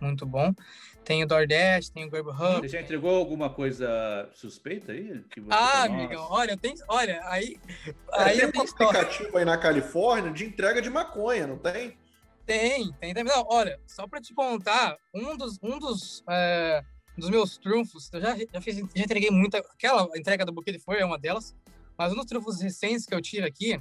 [0.00, 0.54] muito bom.
[1.04, 2.60] Tem o DoorDash, tem o Grab Hub.
[2.60, 5.22] Você já entregou alguma coisa suspeita aí?
[5.50, 7.56] ah, amigão, olha, tem, olha, aí...
[8.12, 11.98] aí tem um aplicativo aí na Califórnia de entrega de maconha, não tem?
[12.46, 13.14] Tem, tem.
[13.14, 16.84] Não, olha, só para te contar, um dos, um dos é,
[17.16, 19.58] dos meus trunfos, eu já, já, fiz, já entreguei muita.
[19.58, 21.54] Aquela entrega do buquê de flor é uma delas,
[21.96, 23.80] mas um dos trunfos recentes que eu tive aqui,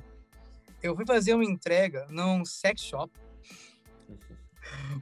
[0.82, 3.12] eu fui fazer uma entrega num sex shop.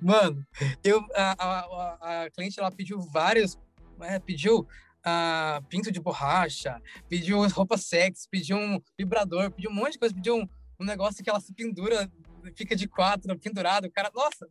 [0.01, 0.45] Mano,
[0.83, 3.59] eu, a, a, a cliente ela pediu vários,
[4.01, 4.67] é, pediu
[5.05, 10.15] uh, pinto de borracha, pediu roupa sexy, pediu um vibrador, pediu um monte de coisa,
[10.15, 10.47] pediu um,
[10.79, 12.11] um negócio que ela se pendura,
[12.55, 13.85] fica de quatro, pendurado.
[13.85, 14.47] O cara, nossa,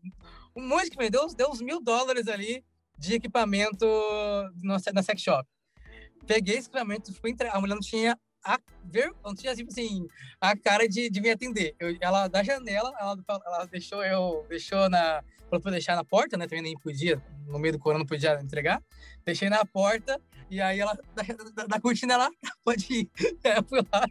[0.54, 2.64] um monte de coisa, deu, deu uns mil dólares ali
[2.98, 3.86] de equipamento
[4.62, 5.48] no, na sex shop.
[6.26, 7.56] Peguei esse equipamento, fui entregar.
[7.56, 10.06] A mulher não tinha a ver, não tinha tipo assim,
[10.40, 11.74] a cara de, de me atender.
[11.78, 13.16] Eu, ela da janela, ela,
[13.46, 16.46] ela deixou eu, deixou na, para deixar na porta, né?
[16.46, 18.82] Também nem podia, no meio do corona não podia entregar.
[19.24, 20.20] Deixei na porta
[20.50, 21.22] e aí ela da,
[21.54, 22.30] da, da cortina ela
[22.64, 23.10] pode ir.
[23.44, 24.06] É, fui lá,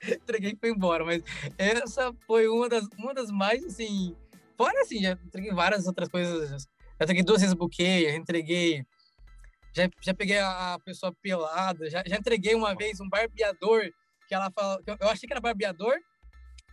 [0.22, 1.04] entreguei e foi embora.
[1.04, 1.22] Mas
[1.56, 4.16] essa foi uma das, uma das mais assim,
[4.56, 6.66] fora assim, já entreguei várias outras coisas
[6.98, 8.84] já entreguei duas vezes buquê, já entreguei.
[9.72, 13.88] Já, já peguei a pessoa pelada, já, já entreguei uma vez um barbeador
[14.26, 14.82] que ela falou.
[15.00, 15.94] Eu achei que era barbeador.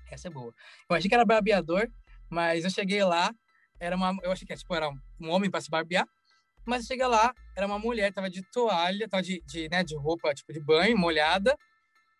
[0.10, 0.52] Essa é boa.
[0.90, 1.88] Eu achei que era barbeador,
[2.30, 3.32] mas eu cheguei lá,
[3.80, 4.18] era uma.
[4.24, 6.08] Eu achei que tipo, era um homem para se barbear.
[6.66, 9.96] Mas eu cheguei lá, era uma mulher, tava de toalha, tava de, de, né, de
[9.96, 11.56] roupa tipo de banho, molhada,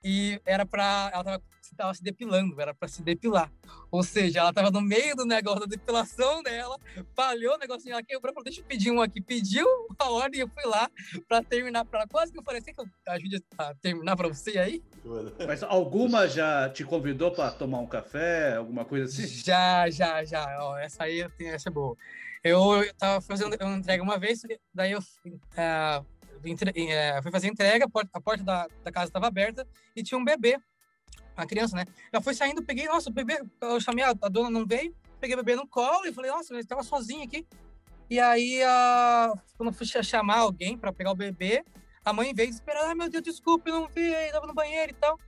[0.06, 1.42] e era para ela tava,
[1.76, 3.52] tava, se depilando, era para se depilar.
[3.90, 6.78] Ou seja, ela tava no meio do negócio da depilação dela,
[7.16, 9.66] falhou o negocinho, ela quebrou, falou, deixa eu pedir um aqui, pediu
[9.98, 10.88] a ordem e eu fui lá
[11.28, 12.08] para terminar para ela.
[12.08, 14.84] Quase que eu falei, que eu ajude a terminar para você aí?
[15.48, 19.26] Mas alguma já te convidou para tomar um café, alguma coisa assim?
[19.26, 20.46] Já, já, já.
[20.62, 21.98] Ó, essa aí, essa é boa.
[22.44, 26.06] Eu tava fazendo uma entrega uma vez, daí eu uh,
[26.52, 30.04] entre, é, fui fazer entrega, a porta, a porta da, da casa estava aberta e
[30.04, 30.58] tinha um bebê,
[31.38, 31.86] uma criança, né?
[32.14, 35.36] Já foi saindo, peguei, nossa, o bebê, eu chamei, a, a dona não veio, peguei
[35.36, 37.46] o bebê no colo e falei, nossa, ele estava sozinho aqui.
[38.10, 41.64] E aí, a, quando eu fui chamar alguém para pegar o bebê,
[42.04, 44.96] a mãe veio desesperada, ai meu Deus, desculpa, eu não vi, estava no banheiro e
[44.96, 45.20] tal.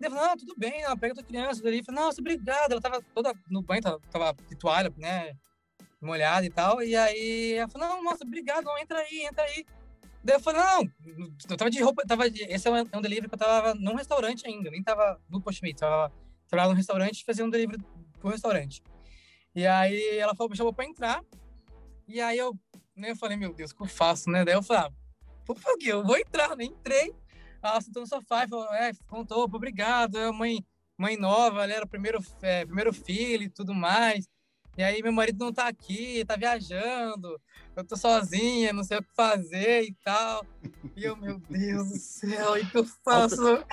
[0.00, 1.60] Eu falei, não, tudo bem, não, pega a tua criança.
[1.60, 2.72] Eu falei, nossa, obrigado.
[2.72, 5.34] Ela tava toda no banho, tava, tava de toalha, né,
[6.00, 6.82] molhada e tal.
[6.82, 9.66] E aí, ela falou, não, nossa, obrigado, não, entra aí, entra aí.
[10.22, 10.82] Daí eu falei, não,
[11.48, 13.74] eu tava de roupa, tava de, esse é um, é um delivery que eu tava
[13.74, 16.12] num restaurante ainda, nem tava no Postmates, tava
[16.46, 17.82] trabalhando num restaurante fazia um delivery
[18.18, 18.82] pro restaurante.
[19.54, 21.24] E aí ela falou, me chamou pra entrar,
[22.06, 22.54] e aí eu,
[22.94, 24.44] né, eu falei, meu Deus, o que eu faço, né?
[24.44, 24.92] Daí eu falei, ah,
[25.46, 27.14] por que eu vou entrar, nem entrei.
[27.62, 30.64] Ela sentou no sofá e falou, é, contou, obrigado, é mãe,
[30.98, 34.28] mãe nova, ela era o primeiro, é, primeiro filho e tudo mais.
[34.76, 37.40] E aí meu marido não tá aqui, tá viajando,
[37.76, 40.44] eu tô sozinha, não sei o que fazer e tal.
[40.96, 43.64] E eu, meu Deus do céu, e que eu faço?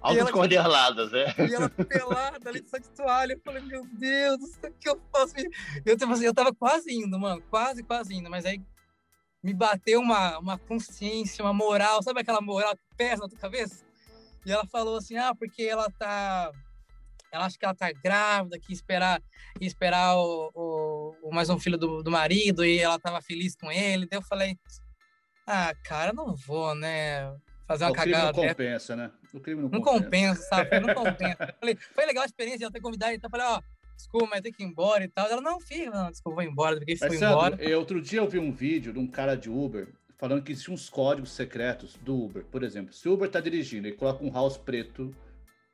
[0.00, 1.34] Altas corderladas, né?
[1.38, 3.32] E ela pelada ali só de toalha.
[3.32, 5.34] Eu falei, meu Deus, o que eu faço?
[5.84, 8.60] Eu, tipo assim, eu tava quase indo, mano, quase, quase indo, mas aí
[9.42, 13.84] me bateu uma, uma consciência, uma moral, sabe aquela moral que pesa na tua cabeça?
[14.44, 16.50] E ela falou assim, ah, porque ela tá
[17.32, 19.22] ela acha que ela tá grávida, que esperar
[19.60, 23.70] esperar o, o, o, mais um filho do, do marido e ela tava feliz com
[23.70, 24.06] ele.
[24.06, 24.56] Daí eu falei,
[25.46, 27.32] ah, cara, não vou, né?
[27.66, 28.32] Fazer uma o cagada.
[28.32, 29.10] Crime não compensa, né?
[29.32, 30.04] O crime não, não compensa.
[30.04, 30.80] compensa, sabe?
[30.80, 31.54] Não compensa.
[31.60, 33.62] falei, foi legal a experiência, ela ter convidado, então eu falei, ó,
[33.94, 35.26] desculpa, mas tem que ir embora e tal.
[35.28, 37.56] Ela, não, filho, não, desculpa, vou embora, porque foi embora.
[37.60, 40.74] Eu, outro dia eu vi um vídeo de um cara de Uber falando que existiam
[40.74, 42.44] uns códigos secretos do Uber.
[42.44, 45.14] Por exemplo, se o Uber tá dirigindo e coloca um house preto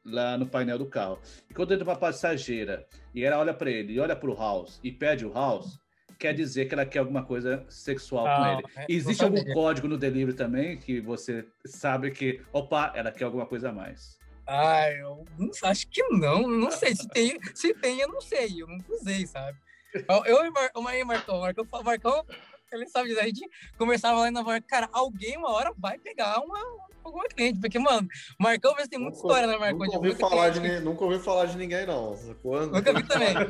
[0.05, 1.19] lá no painel do carro.
[1.49, 4.81] E quando entra uma passageira e ela olha para ele e olha para o House
[4.83, 5.79] e pede o House,
[6.19, 8.63] quer dizer que ela quer alguma coisa sexual ah, com ele.
[8.77, 13.47] É, Existe algum código no delivery também que você sabe que, opa, ela quer alguma
[13.47, 14.19] coisa a mais?
[14.47, 16.47] Ah, eu não, acho que não.
[16.47, 17.39] Não sei se tem.
[17.55, 18.63] Se tem, eu não sei.
[18.63, 19.59] Eu não usei, sabe?
[20.09, 22.27] Eu, eu o Marcão, Marcão, Marcão,
[22.73, 23.49] ele sabe, a gente
[23.79, 26.59] conversava lá em Nova York, cara, alguém uma hora vai pegar uma,
[27.03, 28.09] alguma cliente, porque, mano,
[28.39, 29.79] Marcão tem muita nunca, história, né, Marcão?
[29.79, 32.17] Nunca ouvi, falar de, nunca ouvi falar de ninguém, não.
[32.43, 32.73] Quando?
[32.73, 33.35] Nunca vi também.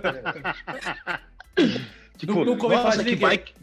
[2.19, 3.17] tipo, nunca ouvi falar de ninguém.
[3.17, 3.55] Bike...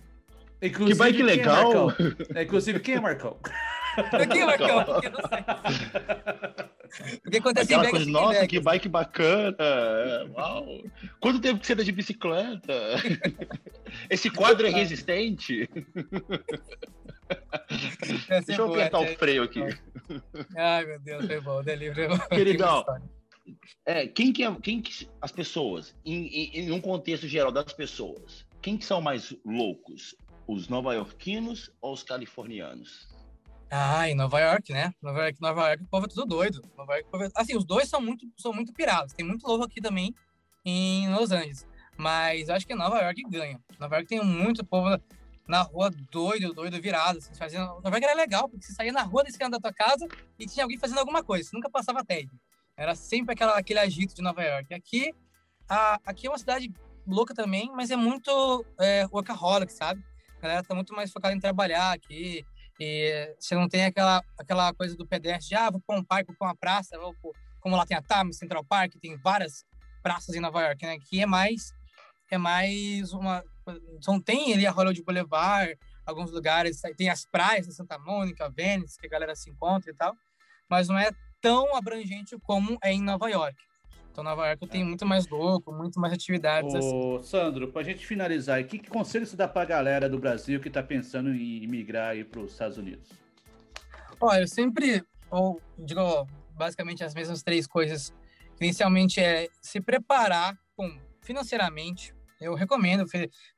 [0.62, 1.92] Inclusive, que bike legal.
[2.36, 3.38] É, inclusive, quem é Marcão?
[3.98, 4.84] É Marcão?
[4.86, 5.44] Porque eu não sei.
[7.22, 9.56] Porque acontece Aquela coisa, nossa, que bike bacana.
[10.36, 10.84] Uau.
[11.20, 12.74] Quanto tempo que você anda de bicicleta?
[14.10, 15.70] Esse quadro é resistente?
[18.46, 19.62] Deixa eu apertar o freio aqui.
[20.56, 21.64] Ai, meu Deus, foi bom.
[21.64, 22.20] Delivery.
[22.30, 22.84] Queridão,
[23.86, 27.74] é, quem que é, quem que, as pessoas, em, em, em, um contexto geral das
[27.74, 30.16] pessoas, quem que são mais loucos?
[30.48, 33.08] Os nova-iorquinos ou os californianos?
[33.74, 34.94] Ah, em Nova York, né?
[35.02, 36.62] Nova York, Nova York, o povo é tudo doido.
[36.78, 37.08] Nova York.
[37.24, 39.14] É, assim, os dois são muito, são muito pirados.
[39.14, 40.14] Tem muito louco aqui também
[40.66, 41.66] em Los Angeles.
[41.96, 43.58] Mas eu acho que Nova York ganha.
[43.80, 45.00] Nova York tem muito povo
[45.48, 47.20] na rua doido, doido, virado.
[47.20, 47.66] Assim, fazendo...
[47.66, 50.06] Nova York era legal, porque você saía na rua desse canto da tua casa
[50.38, 51.50] e tinha alguém fazendo alguma coisa.
[51.50, 52.30] Você nunca passava TED.
[52.76, 54.74] Era sempre aquela, aquele agito de Nova York.
[54.74, 55.14] Aqui,
[55.70, 56.70] a, aqui é uma cidade
[57.08, 60.04] louca também, mas é muito é, workaholic, sabe?
[60.40, 62.46] A galera tá muito mais focada em trabalhar aqui.
[62.84, 66.30] E você não tem aquela, aquela coisa do pedestre de, ah, vou para um parque,
[66.30, 67.16] vou para uma praça, vou
[67.60, 69.64] como lá tem a Times Central Park, tem várias
[70.02, 70.98] praças em Nova York, né?
[70.98, 71.76] Que é mais,
[72.32, 73.44] é mais uma...
[74.08, 75.78] Não tem ali a Hollywood Boulevard,
[76.08, 79.94] alguns lugares, tem as praias de Santa Mônica, Venice, que a galera se encontra e
[79.94, 80.16] tal,
[80.68, 83.56] mas não é tão abrangente como é em Nova York.
[84.12, 86.74] Então, Nova York tem muito mais louco, muito mais atividades.
[86.74, 87.28] Ô, assim.
[87.30, 90.60] Sandro, para a gente finalizar, que, que conselho você dá para a galera do Brasil
[90.60, 93.10] que está pensando em migrar para os Estados Unidos?
[94.20, 98.14] Olha, eu sempre ou, digo basicamente as mesmas três coisas.
[98.60, 102.14] Inicialmente é se preparar com, financeiramente.
[102.40, 103.06] Eu recomendo,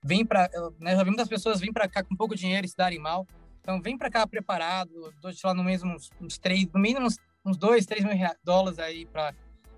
[0.03, 0.49] vem para,
[0.79, 3.25] né, já vi muitas pessoas vir para cá com pouco dinheiro e se darem mal.
[3.59, 7.17] Então, vem para cá preparado, dou lá no mesmo uns, uns três, no mínimo uns,
[7.45, 9.33] uns dois, três mil dólares aí para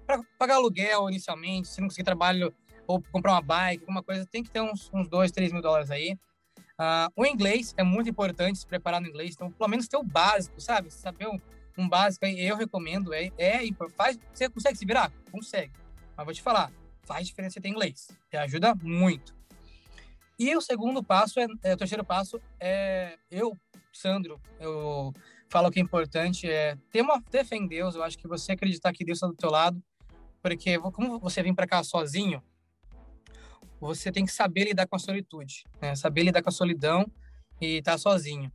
[0.05, 2.53] para pagar aluguel inicialmente, se não conseguir trabalho
[2.87, 5.89] ou comprar uma bike, alguma coisa, tem que ter uns, uns dois, três mil dólares
[5.89, 6.17] aí.
[6.79, 10.03] Uh, o inglês é muito importante se preparar no inglês, então pelo menos ter o
[10.03, 10.91] básico, sabe?
[10.91, 11.39] Saber um,
[11.77, 13.61] um básico eu recomendo, é, é
[13.95, 15.11] faz, você consegue se virar?
[15.31, 15.71] Consegue.
[16.15, 16.71] Mas vou te falar,
[17.03, 19.33] faz diferença ter inglês, te ajuda muito.
[20.37, 23.57] E o segundo passo, é, é, o terceiro passo é, eu,
[23.93, 25.13] Sandro, eu
[25.49, 28.51] falo que é importante é ter, uma, ter fé em Deus, eu acho que você
[28.51, 29.81] acreditar que Deus está do teu lado,
[30.45, 32.39] porque como você vem para cá sozinho,
[33.81, 35.95] você tem que saber lidar com a solitude, né?
[35.95, 37.11] saber lidar com a solidão
[37.59, 38.51] e estar tá sozinho.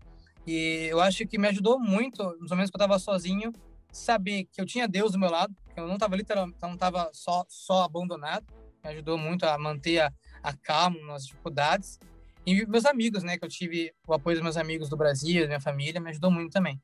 [0.46, 3.52] E eu acho que me ajudou muito, nos momentos que eu estava sozinho,
[3.90, 7.10] saber que eu tinha Deus do meu lado, que eu não estava literalmente, não estava
[7.12, 8.46] só só abandonado.
[8.84, 10.12] Me ajudou muito a manter a,
[10.44, 11.98] a calma nas dificuldades.
[12.46, 15.48] E meus amigos, né, que eu tive o apoio dos meus amigos do Brasil, da
[15.48, 16.80] minha família, me ajudou muito também.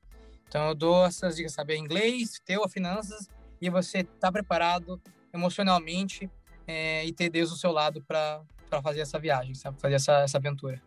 [0.49, 3.29] Então eu dou essas dicas, saber inglês, ter finanças
[3.61, 5.01] e você estar tá preparado
[5.33, 6.31] emocionalmente
[6.67, 8.43] é, e ter Deus do seu lado para
[8.83, 9.81] fazer essa viagem, sabe?
[9.81, 10.83] Fazer essa, essa aventura.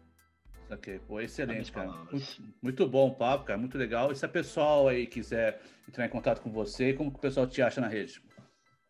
[0.70, 1.90] Ok, pô, excelente, cara.
[2.12, 4.12] Muito, muito, bom o papo, cara, muito legal.
[4.12, 7.48] E se a pessoal aí quiser entrar em contato com você, como que o pessoal
[7.48, 8.22] te acha na rede?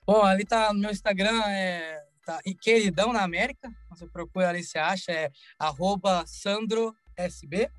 [0.06, 3.72] Bom, ali tá no meu Instagram, é tá, Queridão na América.
[3.90, 7.72] Você procura ali, você acha, é arroba SandroSB.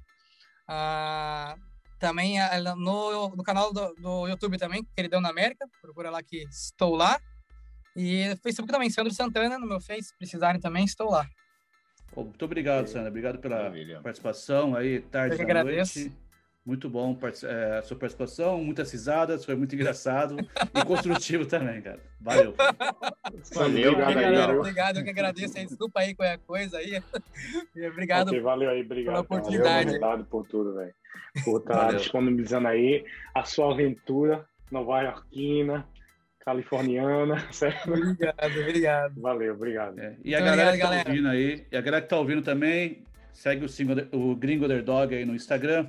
[0.67, 1.57] Ah,
[2.01, 2.39] também
[2.77, 5.67] no, no canal do, do, YouTube também, Queridão na América.
[5.81, 7.21] Procura lá que estou lá.
[7.95, 11.29] E Facebook também, Sandro Santana, no meu Face, se precisarem também, estou lá.
[12.17, 13.09] Muito obrigado, Sandra.
[13.09, 14.01] Obrigado pela Maravilha.
[14.01, 16.01] participação aí, tarde da agradeço.
[16.01, 16.30] noite.
[16.65, 22.01] Muito bom é, a sua participação, muitas risadas, foi muito engraçado e construtivo também, cara.
[22.21, 22.55] Valeu.
[23.55, 25.67] Valeu, obrigado, aí, obrigado, eu que agradeço aí.
[25.67, 27.03] Desculpa aí qualquer coisa aí.
[27.91, 28.29] Obrigado.
[28.29, 29.13] Okay, valeu aí, obrigado.
[29.13, 29.69] Pela oportunidade.
[29.69, 30.95] Valeu, obrigado por tudo, velho.
[31.45, 33.05] Por estar tá disponibilizando aí
[33.35, 35.87] a sua aventura nova-iorquina,
[36.41, 37.93] californiana, certo?
[37.93, 39.21] Obrigado, obrigado.
[39.21, 39.99] Valeu, obrigado.
[39.99, 42.43] É, e a galera obrigado, que tá ouvindo aí, e a galera que tá ouvindo
[42.43, 45.87] também, segue o, single, o Gringo Underdog aí no Instagram,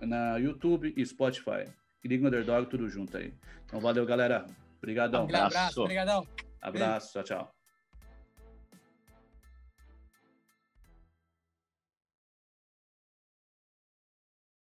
[0.00, 1.64] na YouTube e Spotify.
[2.02, 3.32] Gringo Underdog, tudo junto aí.
[3.64, 4.46] Então valeu, galera.
[4.78, 5.22] Obrigadão.
[5.22, 5.82] Um abraço.
[5.82, 6.26] Obrigadão.
[6.60, 7.57] Abraço, tchau, tchau.